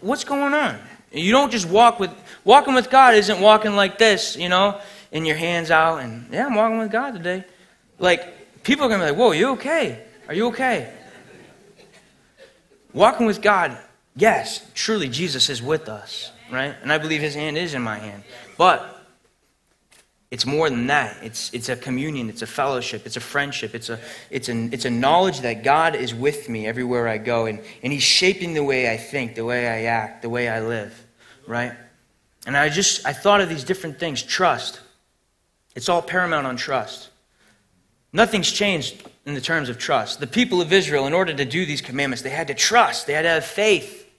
[0.02, 0.78] what's going on?
[1.12, 2.12] You don't just walk with,
[2.43, 4.82] walking with God isn't walking like this, you know,
[5.13, 7.45] and your hands out and, yeah, I'm walking with God today.
[7.98, 10.04] Like, people are to be like, whoa, you okay?
[10.28, 10.91] Are you okay?
[12.95, 13.77] Walking with God,
[14.15, 16.73] yes, truly Jesus is with us, right?
[16.81, 18.23] And I believe his hand is in my hand.
[18.58, 19.05] But
[20.31, 21.17] it's more than that.
[21.21, 24.86] It's, it's a communion, it's a fellowship, it's a friendship, it's a, it's, a, it's
[24.86, 28.63] a knowledge that God is with me everywhere I go, and, and He's shaping the
[28.63, 31.05] way I think, the way I act, the way I live,
[31.45, 31.73] right?
[32.47, 34.23] And I just, I thought of these different things.
[34.23, 34.79] Trust.
[35.75, 37.10] It's all paramount on trust.
[38.15, 40.21] Nothing's changed in the terms of trust.
[40.21, 43.13] The people of Israel, in order to do these commandments, they had to trust, they
[43.13, 44.10] had to have faith.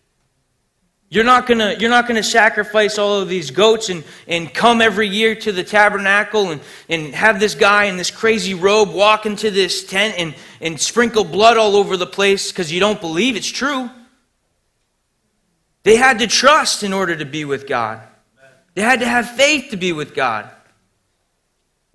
[1.08, 5.08] You're not gonna, you're not gonna sacrifice all of these goats and, and come every
[5.08, 9.50] year to the tabernacle and, and have this guy in this crazy robe walk into
[9.50, 13.48] this tent and, and sprinkle blood all over the place because you don't believe it's
[13.50, 13.88] true.
[15.84, 18.02] They had to trust in order to be with God.
[18.74, 20.50] They had to have faith to be with God.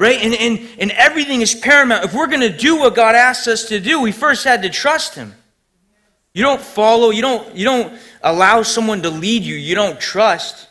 [0.02, 0.20] Right?
[0.20, 2.06] And, and, and everything is paramount.
[2.06, 4.70] If we're going to do what God asks us to do, we first had to
[4.72, 5.36] trust Him.
[6.34, 10.68] You don't follow, you don't, you don't allow someone to lead you you don't trust.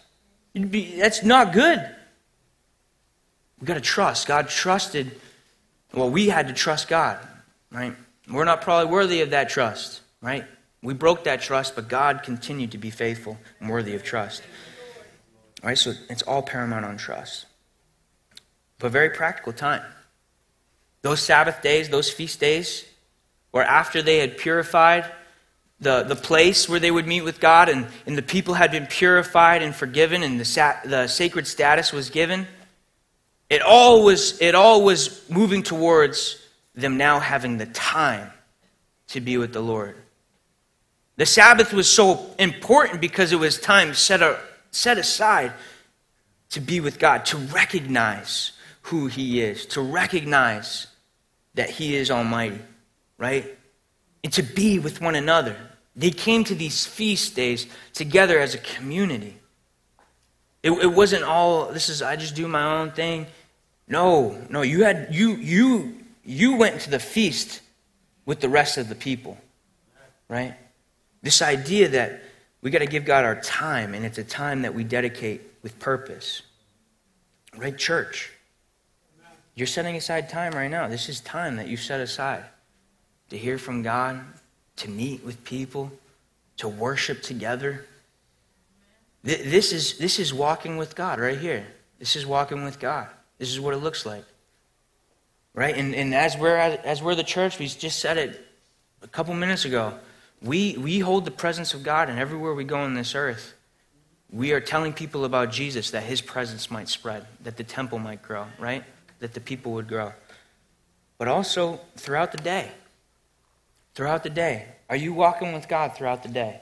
[0.53, 1.79] Be, that's not good.
[3.61, 4.27] We've got to trust.
[4.27, 5.13] God trusted,
[5.95, 7.25] well, we had to trust God,
[7.71, 7.95] right?
[8.29, 10.45] We're not probably worthy of that trust, right?
[10.83, 14.43] We broke that trust, but God continued to be faithful and worthy of trust.
[15.63, 17.47] All right, so it's all paramount on trust.
[18.81, 19.83] But very practical time.
[21.03, 22.85] Those Sabbath days, those feast days,
[23.53, 25.05] where after they had purified
[25.81, 28.87] the, the place where they would meet with God, and, and the people had been
[28.87, 32.47] purified and forgiven, and the, sa- the sacred status was given.
[33.49, 36.37] It all was, it all was moving towards
[36.75, 38.31] them now having the time
[39.09, 39.97] to be with the Lord.
[41.17, 44.39] The Sabbath was so important because it was time set, a,
[44.71, 45.53] set aside
[46.51, 50.87] to be with God, to recognize who He is, to recognize
[51.55, 52.61] that He is Almighty,
[53.19, 53.47] right?
[54.23, 55.57] And to be with one another.
[55.97, 59.37] They came to these feast days together as a community.
[60.63, 63.27] It, it wasn't all, this is, I just do my own thing.
[63.89, 67.61] No, no, you had, you, you, you went to the feast
[68.25, 69.37] with the rest of the people,
[70.29, 70.55] right?
[71.23, 72.23] This idea that,
[72.63, 75.79] We got to give God our time, and it's a time that we dedicate with
[75.79, 76.43] purpose.
[77.57, 78.31] Right, church?
[79.55, 80.89] You're setting aside time right now.
[80.89, 82.45] This is time that you set aside
[83.31, 84.21] to hear from God,
[84.77, 85.93] to meet with people,
[86.59, 87.87] to worship together.
[89.23, 91.67] This is, this is walking with God right here.
[91.99, 93.09] This is walking with God.
[93.39, 94.25] This is what it looks like.
[95.55, 95.77] Right?
[95.77, 98.47] And, and as, we're, as we're the church, we just said it
[99.03, 99.95] a couple minutes ago.
[100.43, 103.55] We, we hold the presence of God, and everywhere we go on this earth,
[104.33, 108.23] we are telling people about Jesus that his presence might spread, that the temple might
[108.23, 108.85] grow, right?
[109.21, 110.13] That the people would grow.
[111.19, 112.71] But also throughout the day.
[113.95, 114.67] Throughout the day.
[114.89, 116.61] Are you walking with God throughout the day?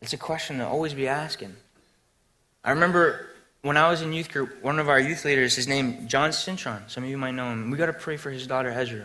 [0.00, 1.54] It's a question to always be asking.
[2.64, 3.28] I remember
[3.62, 6.88] when I was in youth group, one of our youth leaders, his name John Cintron.
[6.88, 7.70] Some of you might know him.
[7.70, 9.04] We got to pray for his daughter Ezra.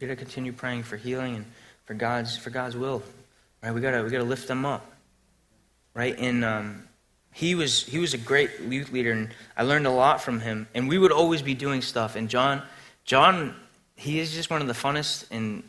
[0.00, 1.46] We got to continue praying for healing and
[1.84, 3.02] for God's for God's will.
[3.62, 3.72] Right?
[3.72, 4.92] We got to we got to lift them up.
[5.94, 6.18] Right?
[6.18, 6.88] In um,
[7.34, 10.68] he was he was a great youth leader, and I learned a lot from him.
[10.72, 12.14] And we would always be doing stuff.
[12.14, 12.62] And John,
[13.04, 13.56] John,
[13.96, 15.64] he is just one of the funnest and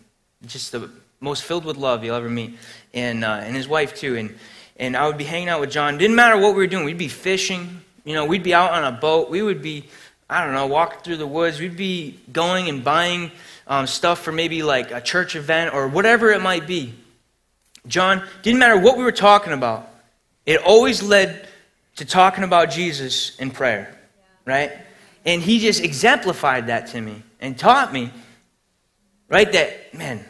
[0.45, 2.55] just the most filled with love you'll ever meet,
[2.93, 4.15] and uh, and his wife too.
[4.15, 4.35] And
[4.77, 5.97] and I would be hanging out with John.
[5.97, 6.85] Didn't matter what we were doing.
[6.85, 7.81] We'd be fishing.
[8.03, 9.31] You know, we'd be out on a boat.
[9.31, 9.85] We would be,
[10.29, 11.59] I don't know, walking through the woods.
[11.59, 13.31] We'd be going and buying
[13.65, 16.93] um, stuff for maybe like a church event or whatever it might be.
[17.87, 19.89] John, didn't matter what we were talking about.
[20.45, 21.47] It always led
[21.95, 23.97] to talking about Jesus in prayer,
[24.45, 24.71] right?
[25.25, 28.11] And he just exemplified that to me and taught me,
[29.29, 30.23] right, that, man,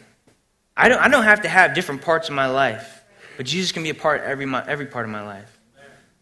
[0.78, 3.04] I don't, I don't have to have different parts of my life.
[3.38, 5.52] But Jesus can be a part every, every part of my life.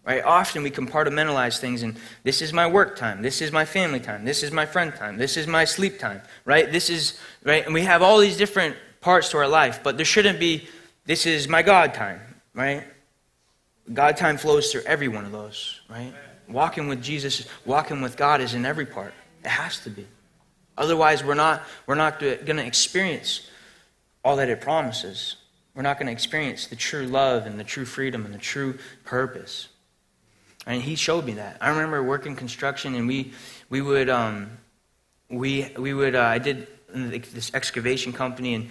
[0.06, 0.22] Right?
[0.24, 4.26] Often we compartmentalize things and this is my work time, this is my family time,
[4.26, 6.70] this is my friend time, this is my sleep time, right?
[6.70, 10.06] This is right, and we have all these different parts to our life, but there
[10.06, 10.68] shouldn't be
[11.06, 12.20] this is my God time,
[12.54, 12.84] right?
[13.92, 16.14] God time flows through every one of those, right?
[16.48, 19.14] Walking with Jesus, walking with God is in every part.
[19.44, 20.08] It has to be.
[20.78, 23.50] Otherwise, we're not, we're not going to experience
[24.24, 25.36] all that it promises
[25.76, 28.78] we're not going to experience the true love and the true freedom and the true
[29.06, 29.70] purpose.
[30.66, 31.58] And he showed me that.
[31.60, 33.34] I remember working construction, and we
[33.70, 34.58] we would um,
[35.30, 38.70] we we would uh, I did this excavation company, and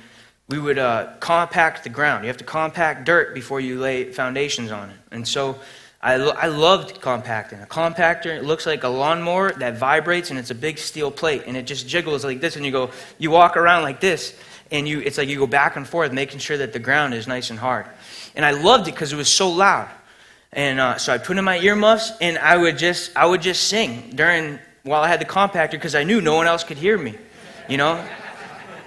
[0.48, 2.24] we would uh, compact the ground.
[2.24, 4.96] You have to compact dirt before you lay foundations on it.
[5.11, 5.59] And so
[6.02, 7.61] I, lo- I loved compacting.
[7.61, 11.44] A compactor it looks like a lawnmower that vibrates, and it's a big steel plate,
[11.46, 14.35] and it just jiggles like this, and you go you walk around like this
[14.72, 17.28] and you, it's like you go back and forth making sure that the ground is
[17.28, 17.87] nice and hard.
[18.35, 19.88] And I loved it because it was so loud.
[20.52, 23.68] And uh, so I put in my earmuffs and I would just, I would just
[23.68, 26.96] sing during, while I had the compactor because I knew no one else could hear
[26.98, 27.16] me.
[27.68, 28.02] You know?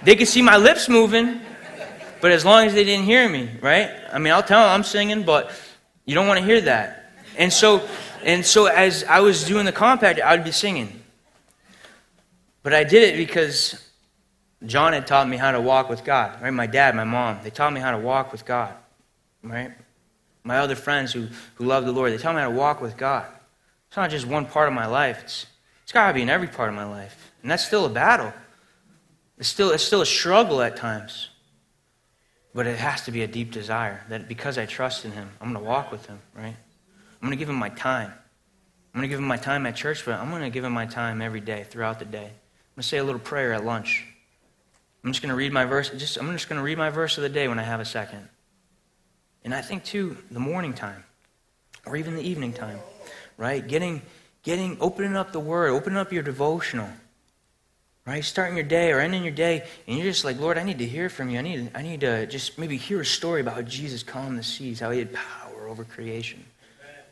[0.06, 1.40] They could see my lips moving,
[2.20, 3.90] but as long as they didn't hear me, right?
[4.12, 5.50] I mean, I'll tell them I'm singing, but
[6.04, 7.10] you don't want to hear that.
[7.36, 7.84] And so,
[8.22, 11.02] and so as I was doing the compact, I would be singing.
[12.62, 13.84] But I did it because
[14.64, 16.52] John had taught me how to walk with God, right?
[16.52, 18.74] My dad, my mom, they taught me how to walk with God,
[19.42, 19.72] right?
[20.44, 22.96] My other friends who, who love the Lord, they taught me how to walk with
[22.96, 23.26] God.
[23.88, 25.46] It's not just one part of my life, it's,
[25.82, 27.32] it's got to be in every part of my life.
[27.42, 28.32] And that's still a battle.
[29.38, 31.28] It's still, it's still a struggle at times.
[32.54, 35.52] But it has to be a deep desire that because I trust in Him, I'm
[35.52, 36.56] going to walk with Him, right?
[36.56, 38.12] I'm going to give Him my time.
[38.94, 40.72] I'm going to give Him my time at church, but I'm going to give Him
[40.72, 42.18] my time every day, throughout the day.
[42.18, 44.06] I'm going to say a little prayer at lunch.
[45.04, 45.90] I'm just going to read my verse.
[45.90, 47.84] Just, I'm just going to read my verse of the day when I have a
[47.84, 48.26] second.
[49.44, 51.04] And I think, too, the morning time
[51.84, 52.78] or even the evening time,
[53.36, 53.66] right?
[53.66, 54.00] Getting,
[54.42, 56.88] getting, opening up the Word, opening up your devotional,
[58.06, 58.24] right?
[58.24, 60.86] Starting your day or ending your day, and you're just like, Lord, I need to
[60.86, 61.38] hear from you.
[61.38, 64.44] I need, I need to just maybe hear a story about how Jesus calmed the
[64.44, 66.44] seas, how he had power over creation.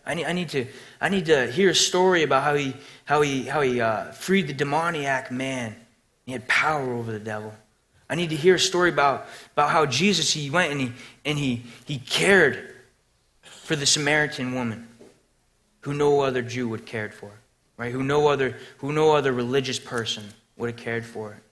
[0.06, 0.66] I need, I need, to,
[1.00, 2.76] I need to hear a story about how he,
[3.06, 5.74] how he, how he uh, freed the demoniac man.
[6.26, 7.54] He had power over the devil.
[8.08, 10.92] I need to hear a story about, about how Jesus, he went and he,
[11.24, 12.74] and he, he cared
[13.42, 14.86] for the Samaritan woman
[15.80, 17.30] who no other Jew would cared for,
[17.78, 17.90] right?
[17.90, 20.24] Who no other, who no other religious person
[20.56, 21.32] would have cared for.
[21.32, 21.42] It.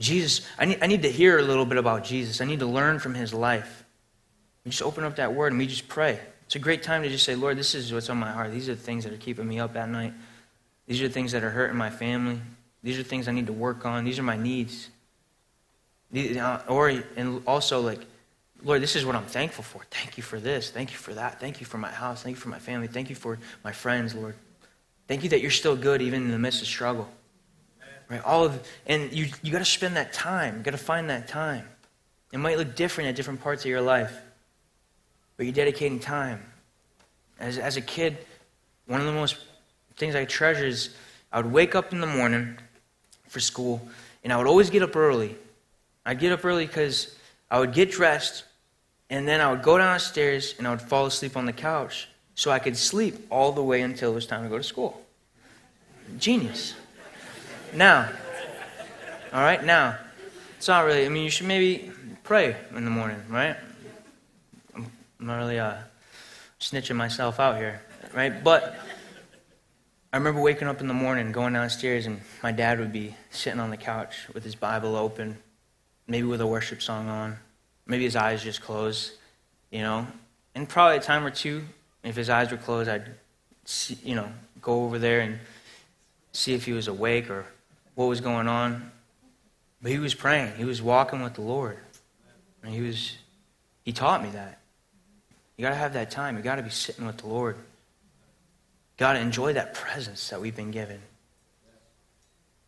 [0.00, 2.40] Jesus, I need, I need to hear a little bit about Jesus.
[2.40, 3.84] I need to learn from his life.
[4.64, 6.18] We just open up that word and we just pray.
[6.46, 8.52] It's a great time to just say, Lord, this is what's on my heart.
[8.52, 10.12] These are the things that are keeping me up at night.
[10.86, 12.40] These are the things that are hurting my family.
[12.82, 14.04] These are things I need to work on.
[14.04, 14.90] These are my needs.
[16.14, 18.00] Uh, or, and also, like,
[18.62, 19.82] Lord, this is what I'm thankful for.
[19.90, 20.70] Thank you for this.
[20.70, 21.40] Thank you for that.
[21.40, 22.22] Thank you for my house.
[22.22, 22.88] Thank you for my family.
[22.88, 24.34] Thank you for my friends, Lord.
[25.08, 27.08] Thank you that you're still good even in the midst of struggle.
[28.08, 28.22] Right?
[28.24, 30.58] All of, and you, you got to spend that time.
[30.58, 31.66] You got to find that time.
[32.32, 34.14] It might look different at different parts of your life.
[35.36, 36.42] but you're dedicating time.
[37.38, 38.18] As, as a kid,
[38.86, 39.36] one of the most
[39.96, 40.94] things I treasure is
[41.32, 42.58] I would wake up in the morning
[43.28, 43.86] for school,
[44.22, 45.36] and I would always get up early.
[46.06, 47.16] I'd get up early because
[47.50, 48.44] I would get dressed,
[49.10, 52.50] and then I would go downstairs and I would fall asleep on the couch so
[52.50, 55.02] I could sleep all the way until it was time to go to school.
[56.18, 56.74] Genius.
[57.74, 58.08] Now,
[59.32, 59.98] all right, now,
[60.56, 61.90] it's not really, I mean, you should maybe
[62.22, 63.56] pray in the morning, right?
[64.76, 65.78] I'm not really uh,
[66.60, 68.44] snitching myself out here, right?
[68.44, 68.78] But
[70.12, 73.58] I remember waking up in the morning, going downstairs, and my dad would be sitting
[73.58, 75.36] on the couch with his Bible open,
[76.06, 77.36] maybe with a worship song on,
[77.88, 79.14] maybe his eyes just closed,
[79.72, 80.06] you know.
[80.54, 81.64] And probably a time or two,
[82.04, 83.10] if his eyes were closed, I'd,
[83.64, 84.28] see, you know,
[84.62, 85.40] go over there and
[86.30, 87.46] see if he was awake or
[87.94, 88.90] what was going on.
[89.82, 90.54] But he was praying.
[90.56, 91.78] He was walking with the Lord.
[92.62, 93.16] And he was
[93.84, 94.58] he taught me that.
[95.56, 96.36] You got to have that time.
[96.36, 97.56] You got to be sitting with the Lord.
[97.56, 97.62] You
[98.98, 101.00] Got to enjoy that presence that we've been given.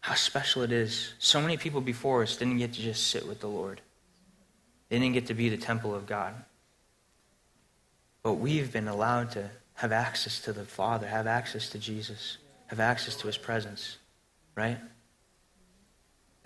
[0.01, 1.15] How special it is.
[1.19, 3.81] So many people before us didn't get to just sit with the Lord.
[4.89, 6.35] They didn't get to be the temple of God.
[8.23, 12.79] But we've been allowed to have access to the Father, have access to Jesus, have
[12.79, 13.97] access to his presence,
[14.55, 14.79] right?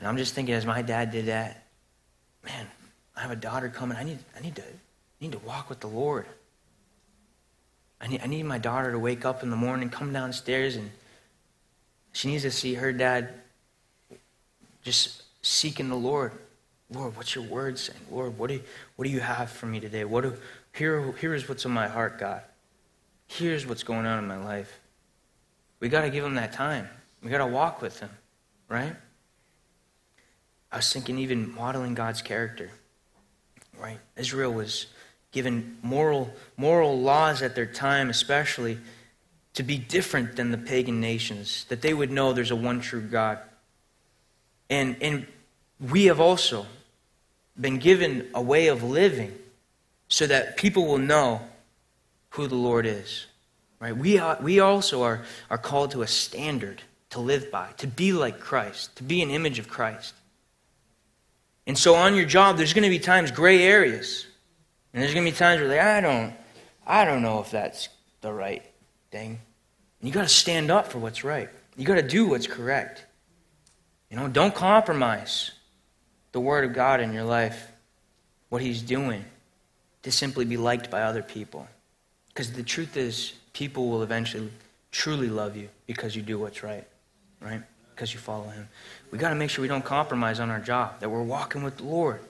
[0.01, 1.63] And I'm just thinking, as my dad did that,
[2.43, 2.67] man,
[3.15, 3.99] I have a daughter coming.
[3.99, 4.67] I need, I need, to, I
[5.21, 6.25] need to walk with the Lord.
[8.01, 10.91] I need, I need my daughter to wake up in the morning, come downstairs, and
[12.15, 13.29] she needs to see her dad
[14.83, 16.33] just seeking the Lord.
[16.91, 18.01] Lord, what's your word saying?
[18.11, 18.63] Lord, what do you,
[18.97, 20.07] what do you have for me today?
[20.07, 20.33] What do,
[20.73, 22.41] here, here is what's in my heart, God.
[23.27, 24.81] Here's what's going on in my life.
[25.79, 26.89] We got to give him that time.
[27.23, 28.09] We got to walk with him,
[28.71, 28.97] right?
[30.73, 32.71] I was thinking, even modeling God's character,
[33.79, 33.99] right?
[34.17, 34.87] Israel was
[35.33, 38.79] given moral, moral laws at their time, especially,
[39.55, 43.01] to be different than the pagan nations, that they would know there's a one true
[43.01, 43.39] God.
[44.69, 45.27] And, and
[45.81, 46.67] we have also
[47.61, 49.37] been given a way of living
[50.09, 51.41] so that people will know
[52.31, 53.27] who the Lord is.
[53.81, 53.97] Right?
[53.97, 58.13] We, are, we also are, are called to a standard to live by, to be
[58.13, 60.15] like Christ, to be an image of Christ.
[61.67, 64.27] And so on your job, there's going to be times, gray areas.
[64.93, 66.35] And there's going to be times where like, I don't,
[66.87, 67.89] I don't know if that's
[68.21, 68.65] the right
[69.11, 69.39] thing.
[70.01, 71.49] And you got to stand up for what's right.
[71.77, 73.05] You got to do what's correct.
[74.11, 75.53] You know, don't compromise
[76.33, 77.71] the Word of God in your life,
[78.49, 79.25] what He's doing,
[80.03, 81.69] to simply be liked by other people.
[82.29, 84.51] Because the truth is, people will eventually
[84.91, 86.87] truly love you because you do what's right,
[87.41, 87.63] right?
[88.01, 88.67] Because you follow Him.
[89.11, 91.77] We got to make sure we don't compromise on our job, that we're walking with
[91.77, 92.23] the Lord.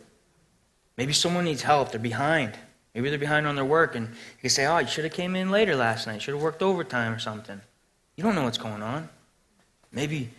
[0.97, 2.59] Maybe someone needs help, they're behind.
[2.93, 5.37] Maybe they're behind on their work, and you can say, Oh, you should have came
[5.37, 7.61] in later last night, should have worked overtime or something.
[8.17, 9.09] You don't know what's going on.
[9.93, 10.31] Maybe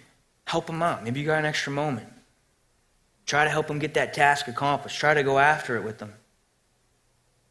[0.44, 1.02] help them out.
[1.02, 2.10] Maybe you got an extra moment.
[3.26, 5.00] Try to help them get that task accomplished.
[5.00, 6.12] Try to go after it with them.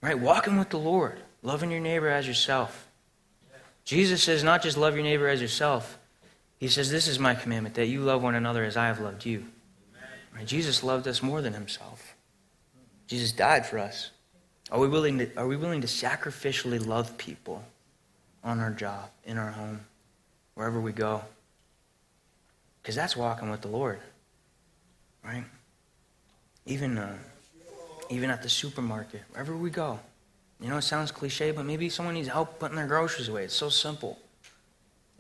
[0.03, 0.18] Right?
[0.18, 2.87] Walking with the Lord, loving your neighbor as yourself.
[3.87, 5.99] Jesus says, not just love your neighbor as yourself,
[6.61, 9.24] he says, This is my commandment, that you love one another as I have loved
[9.24, 9.46] you.
[10.36, 10.46] Right?
[10.46, 12.14] Jesus loved us more than himself.
[13.06, 14.11] Jesus died for us.
[14.70, 17.64] Are we willing to, are we willing to sacrificially love people
[18.44, 19.80] on our job, in our home,
[20.54, 21.22] wherever we go?
[22.80, 23.98] Because that's walking with the Lord.
[25.24, 25.44] Right?
[26.66, 27.16] Even, uh,
[28.11, 29.98] even at the supermarket, wherever we go.
[30.61, 33.44] You know, it sounds cliche, but maybe someone needs help putting their groceries away.
[33.44, 34.18] It's so simple.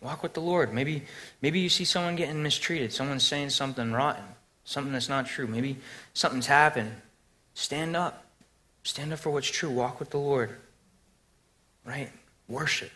[0.00, 0.72] Walk with the Lord.
[0.72, 1.02] Maybe,
[1.42, 4.24] maybe you see someone getting mistreated, someone's saying something rotten,
[4.64, 5.46] something that's not true.
[5.46, 5.78] Maybe
[6.14, 6.92] something's happened.
[7.54, 8.24] Stand up.
[8.82, 9.70] Stand up for what's true.
[9.70, 10.56] Walk with the Lord.
[11.84, 12.10] Right?
[12.48, 12.92] Worship.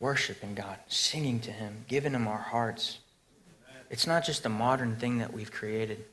[0.00, 2.98] Worshiping God, singing to Him, giving Him our hearts.
[3.90, 6.04] It's not just a modern thing that we've created.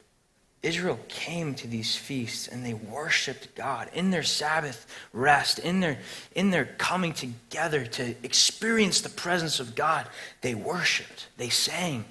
[0.66, 6.00] Israel came to these feasts and they worshiped God in their Sabbath rest, in their,
[6.34, 10.08] in their coming together to experience the presence of God.
[10.42, 12.06] They worshiped, they sang,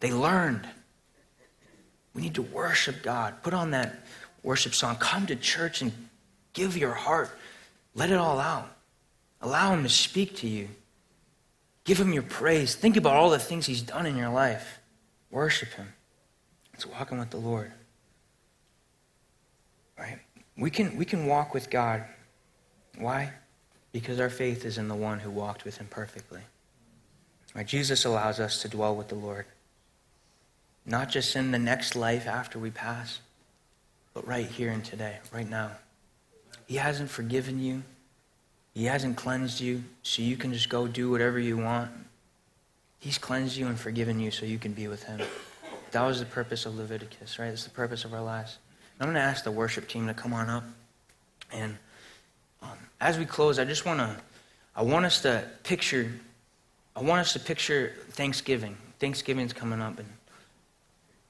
[0.00, 0.68] they learned.
[2.12, 3.42] We need to worship God.
[3.42, 4.04] Put on that
[4.42, 4.96] worship song.
[4.96, 5.92] Come to church and
[6.52, 7.30] give your heart.
[7.94, 8.70] Let it all out.
[9.40, 10.68] Allow Him to speak to you.
[11.84, 12.74] Give Him your praise.
[12.74, 14.80] Think about all the things He's done in your life.
[15.30, 15.94] Worship Him.
[16.80, 17.70] It's walking with the Lord.
[19.98, 20.18] Right?
[20.56, 22.06] We can, we can walk with God.
[22.96, 23.34] Why?
[23.92, 26.40] Because our faith is in the one who walked with him perfectly.
[27.54, 27.66] Right?
[27.66, 29.44] Jesus allows us to dwell with the Lord.
[30.86, 33.20] Not just in the next life after we pass,
[34.14, 35.72] but right here and today, right now.
[36.66, 37.82] He hasn't forgiven you.
[38.72, 41.90] He hasn't cleansed you so you can just go do whatever you want.
[42.98, 45.20] He's cleansed you and forgiven you so you can be with Him.
[45.92, 47.48] That was the purpose of Leviticus, right?
[47.48, 48.58] It's the purpose of our lives.
[49.00, 50.64] I'm going to ask the worship team to come on up.
[51.52, 51.76] And
[52.62, 54.16] um, as we close, I just want to,
[54.76, 56.12] I want us to picture,
[56.94, 58.76] I want us to picture Thanksgiving.
[58.98, 59.98] Thanksgiving's coming up.
[59.98, 60.08] And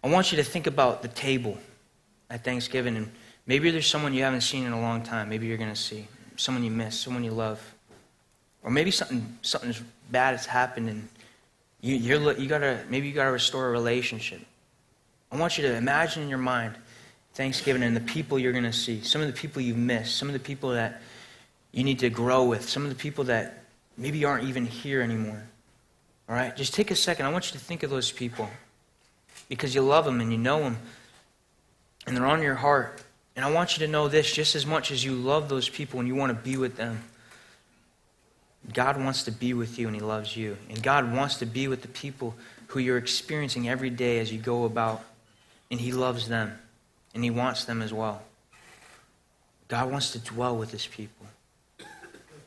[0.02, 1.56] I want you to think about the table
[2.28, 2.96] at Thanksgiving.
[2.96, 3.10] And
[3.46, 5.28] maybe there's someone you haven't seen in a long time.
[5.28, 7.62] Maybe you're going to see someone you miss, someone you love.
[8.62, 9.74] Or maybe something, something
[10.10, 11.08] bad has happened and
[11.80, 14.40] you, you're, you gotta, maybe you got to restore a relationship.
[15.32, 16.74] I want you to imagine in your mind
[17.34, 20.28] Thanksgiving and the people you're going to see, some of the people you've missed, some
[20.28, 21.00] of the people that
[21.72, 23.64] you need to grow with, some of the people that
[23.96, 25.42] maybe aren't even here anymore.
[26.28, 26.56] All right?
[26.56, 27.26] Just take a second.
[27.26, 28.48] I want you to think of those people
[29.48, 30.78] because you love them and you know them
[32.06, 33.02] and they're on your heart.
[33.36, 36.00] And I want you to know this just as much as you love those people
[36.00, 37.02] and you want to be with them.
[38.72, 40.56] God wants to be with you and He loves you.
[40.68, 42.34] And God wants to be with the people
[42.68, 45.02] who you're experiencing every day as you go about.
[45.70, 46.58] And He loves them.
[47.14, 48.22] And He wants them as well.
[49.68, 51.26] God wants to dwell with His people.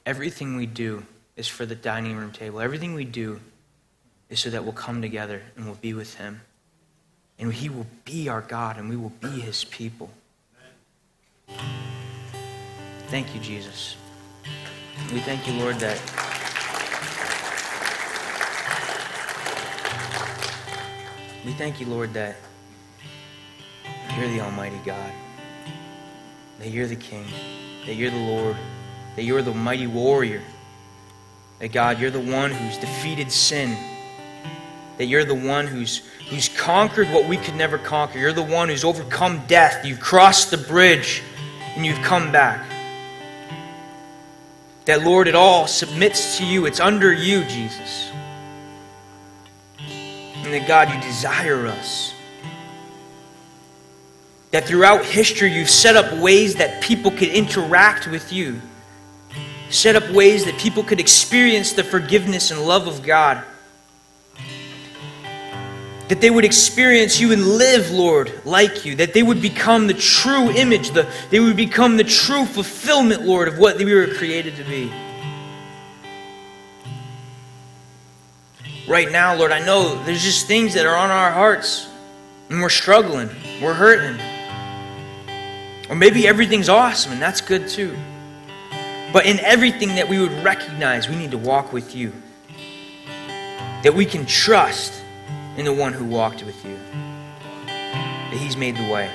[0.06, 1.06] Everything we do
[1.36, 2.60] is for the dining room table.
[2.60, 3.40] Everything we do
[4.30, 6.42] is so that we'll come together and we'll be with Him.
[7.40, 10.10] And He will be our God and we will be His people.
[13.08, 13.96] Thank you, Jesus.
[15.12, 16.00] We thank you, Lord, that.
[21.46, 22.36] We thank you, Lord, that
[24.18, 25.12] you're the Almighty God,
[26.60, 27.26] that you're the King,
[27.86, 28.56] that you're the Lord,
[29.16, 30.42] that you're the mighty warrior,
[31.60, 33.78] that God, you're the one who's defeated sin,
[34.98, 38.20] that you're the one who's, who's conquered what we could never conquer.
[38.20, 39.86] You're the one who's overcome death.
[39.86, 41.24] You've crossed the bridge
[41.76, 42.70] and you've come back.
[44.86, 46.66] That, Lord, it all submits to you.
[46.66, 48.12] It's under you, Jesus.
[49.80, 52.13] And that, God, you desire us.
[54.54, 58.62] That throughout history, you've set up ways that people could interact with you,
[59.70, 63.44] set up ways that people could experience the forgiveness and love of God
[66.14, 69.94] that they would experience you and live, Lord, like you, that they would become the
[69.94, 74.56] true image, the, they would become the true fulfillment, Lord, of what we were created
[74.58, 74.94] to be.
[78.88, 81.88] Right now, Lord, I know there's just things that are on our hearts,
[82.50, 83.30] and we're struggling,
[83.62, 84.33] we're hurting.
[85.90, 87.96] Or maybe everything's awesome, and that's good too.
[89.12, 92.14] But in everything that we would recognize, we need to walk with you.
[93.84, 94.94] That we can trust
[95.58, 96.78] in the one who walked with you.
[97.68, 99.10] That He's made the way.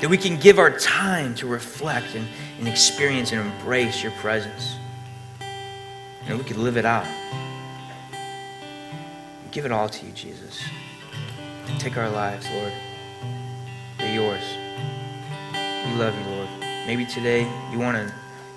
[0.00, 4.76] That we can give our time to reflect and, and experience and embrace your presence.
[6.26, 7.06] And we can live it out.
[9.50, 10.62] Give it all to you, Jesus.
[11.78, 12.72] Take our lives, Lord.
[13.98, 14.69] They're yours.
[15.86, 16.48] We love you, Lord.
[16.86, 18.14] Maybe today you want to,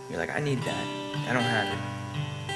[0.09, 0.87] you're like, I need that.
[1.29, 2.53] I don't have it.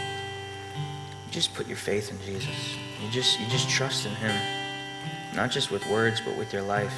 [1.25, 2.77] You just put your faith in Jesus.
[3.03, 4.35] You just, you just trust in Him
[5.37, 6.95] not just with words, but with your life.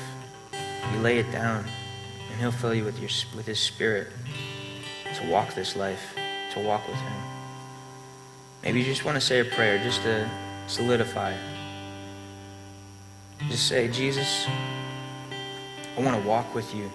[0.93, 1.65] You lay it down,
[2.31, 4.07] and He'll fill you with, your, with His Spirit
[5.15, 6.15] to walk this life,
[6.53, 7.21] to walk with Him.
[8.63, 10.29] Maybe you just want to say a prayer just to
[10.67, 11.35] solidify.
[13.49, 14.47] Just say, Jesus,
[15.97, 16.89] I want to walk with you.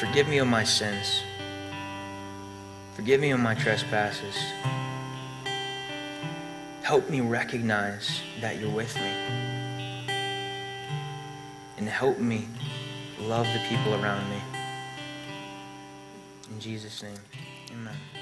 [0.00, 1.22] Forgive me of my sins.
[2.94, 4.34] Forgive me of my trespasses.
[6.80, 9.12] Help me recognize that you're with me.
[11.76, 12.48] And help me
[13.18, 14.40] love the people around me.
[16.50, 17.20] In Jesus' name,
[17.70, 18.19] amen.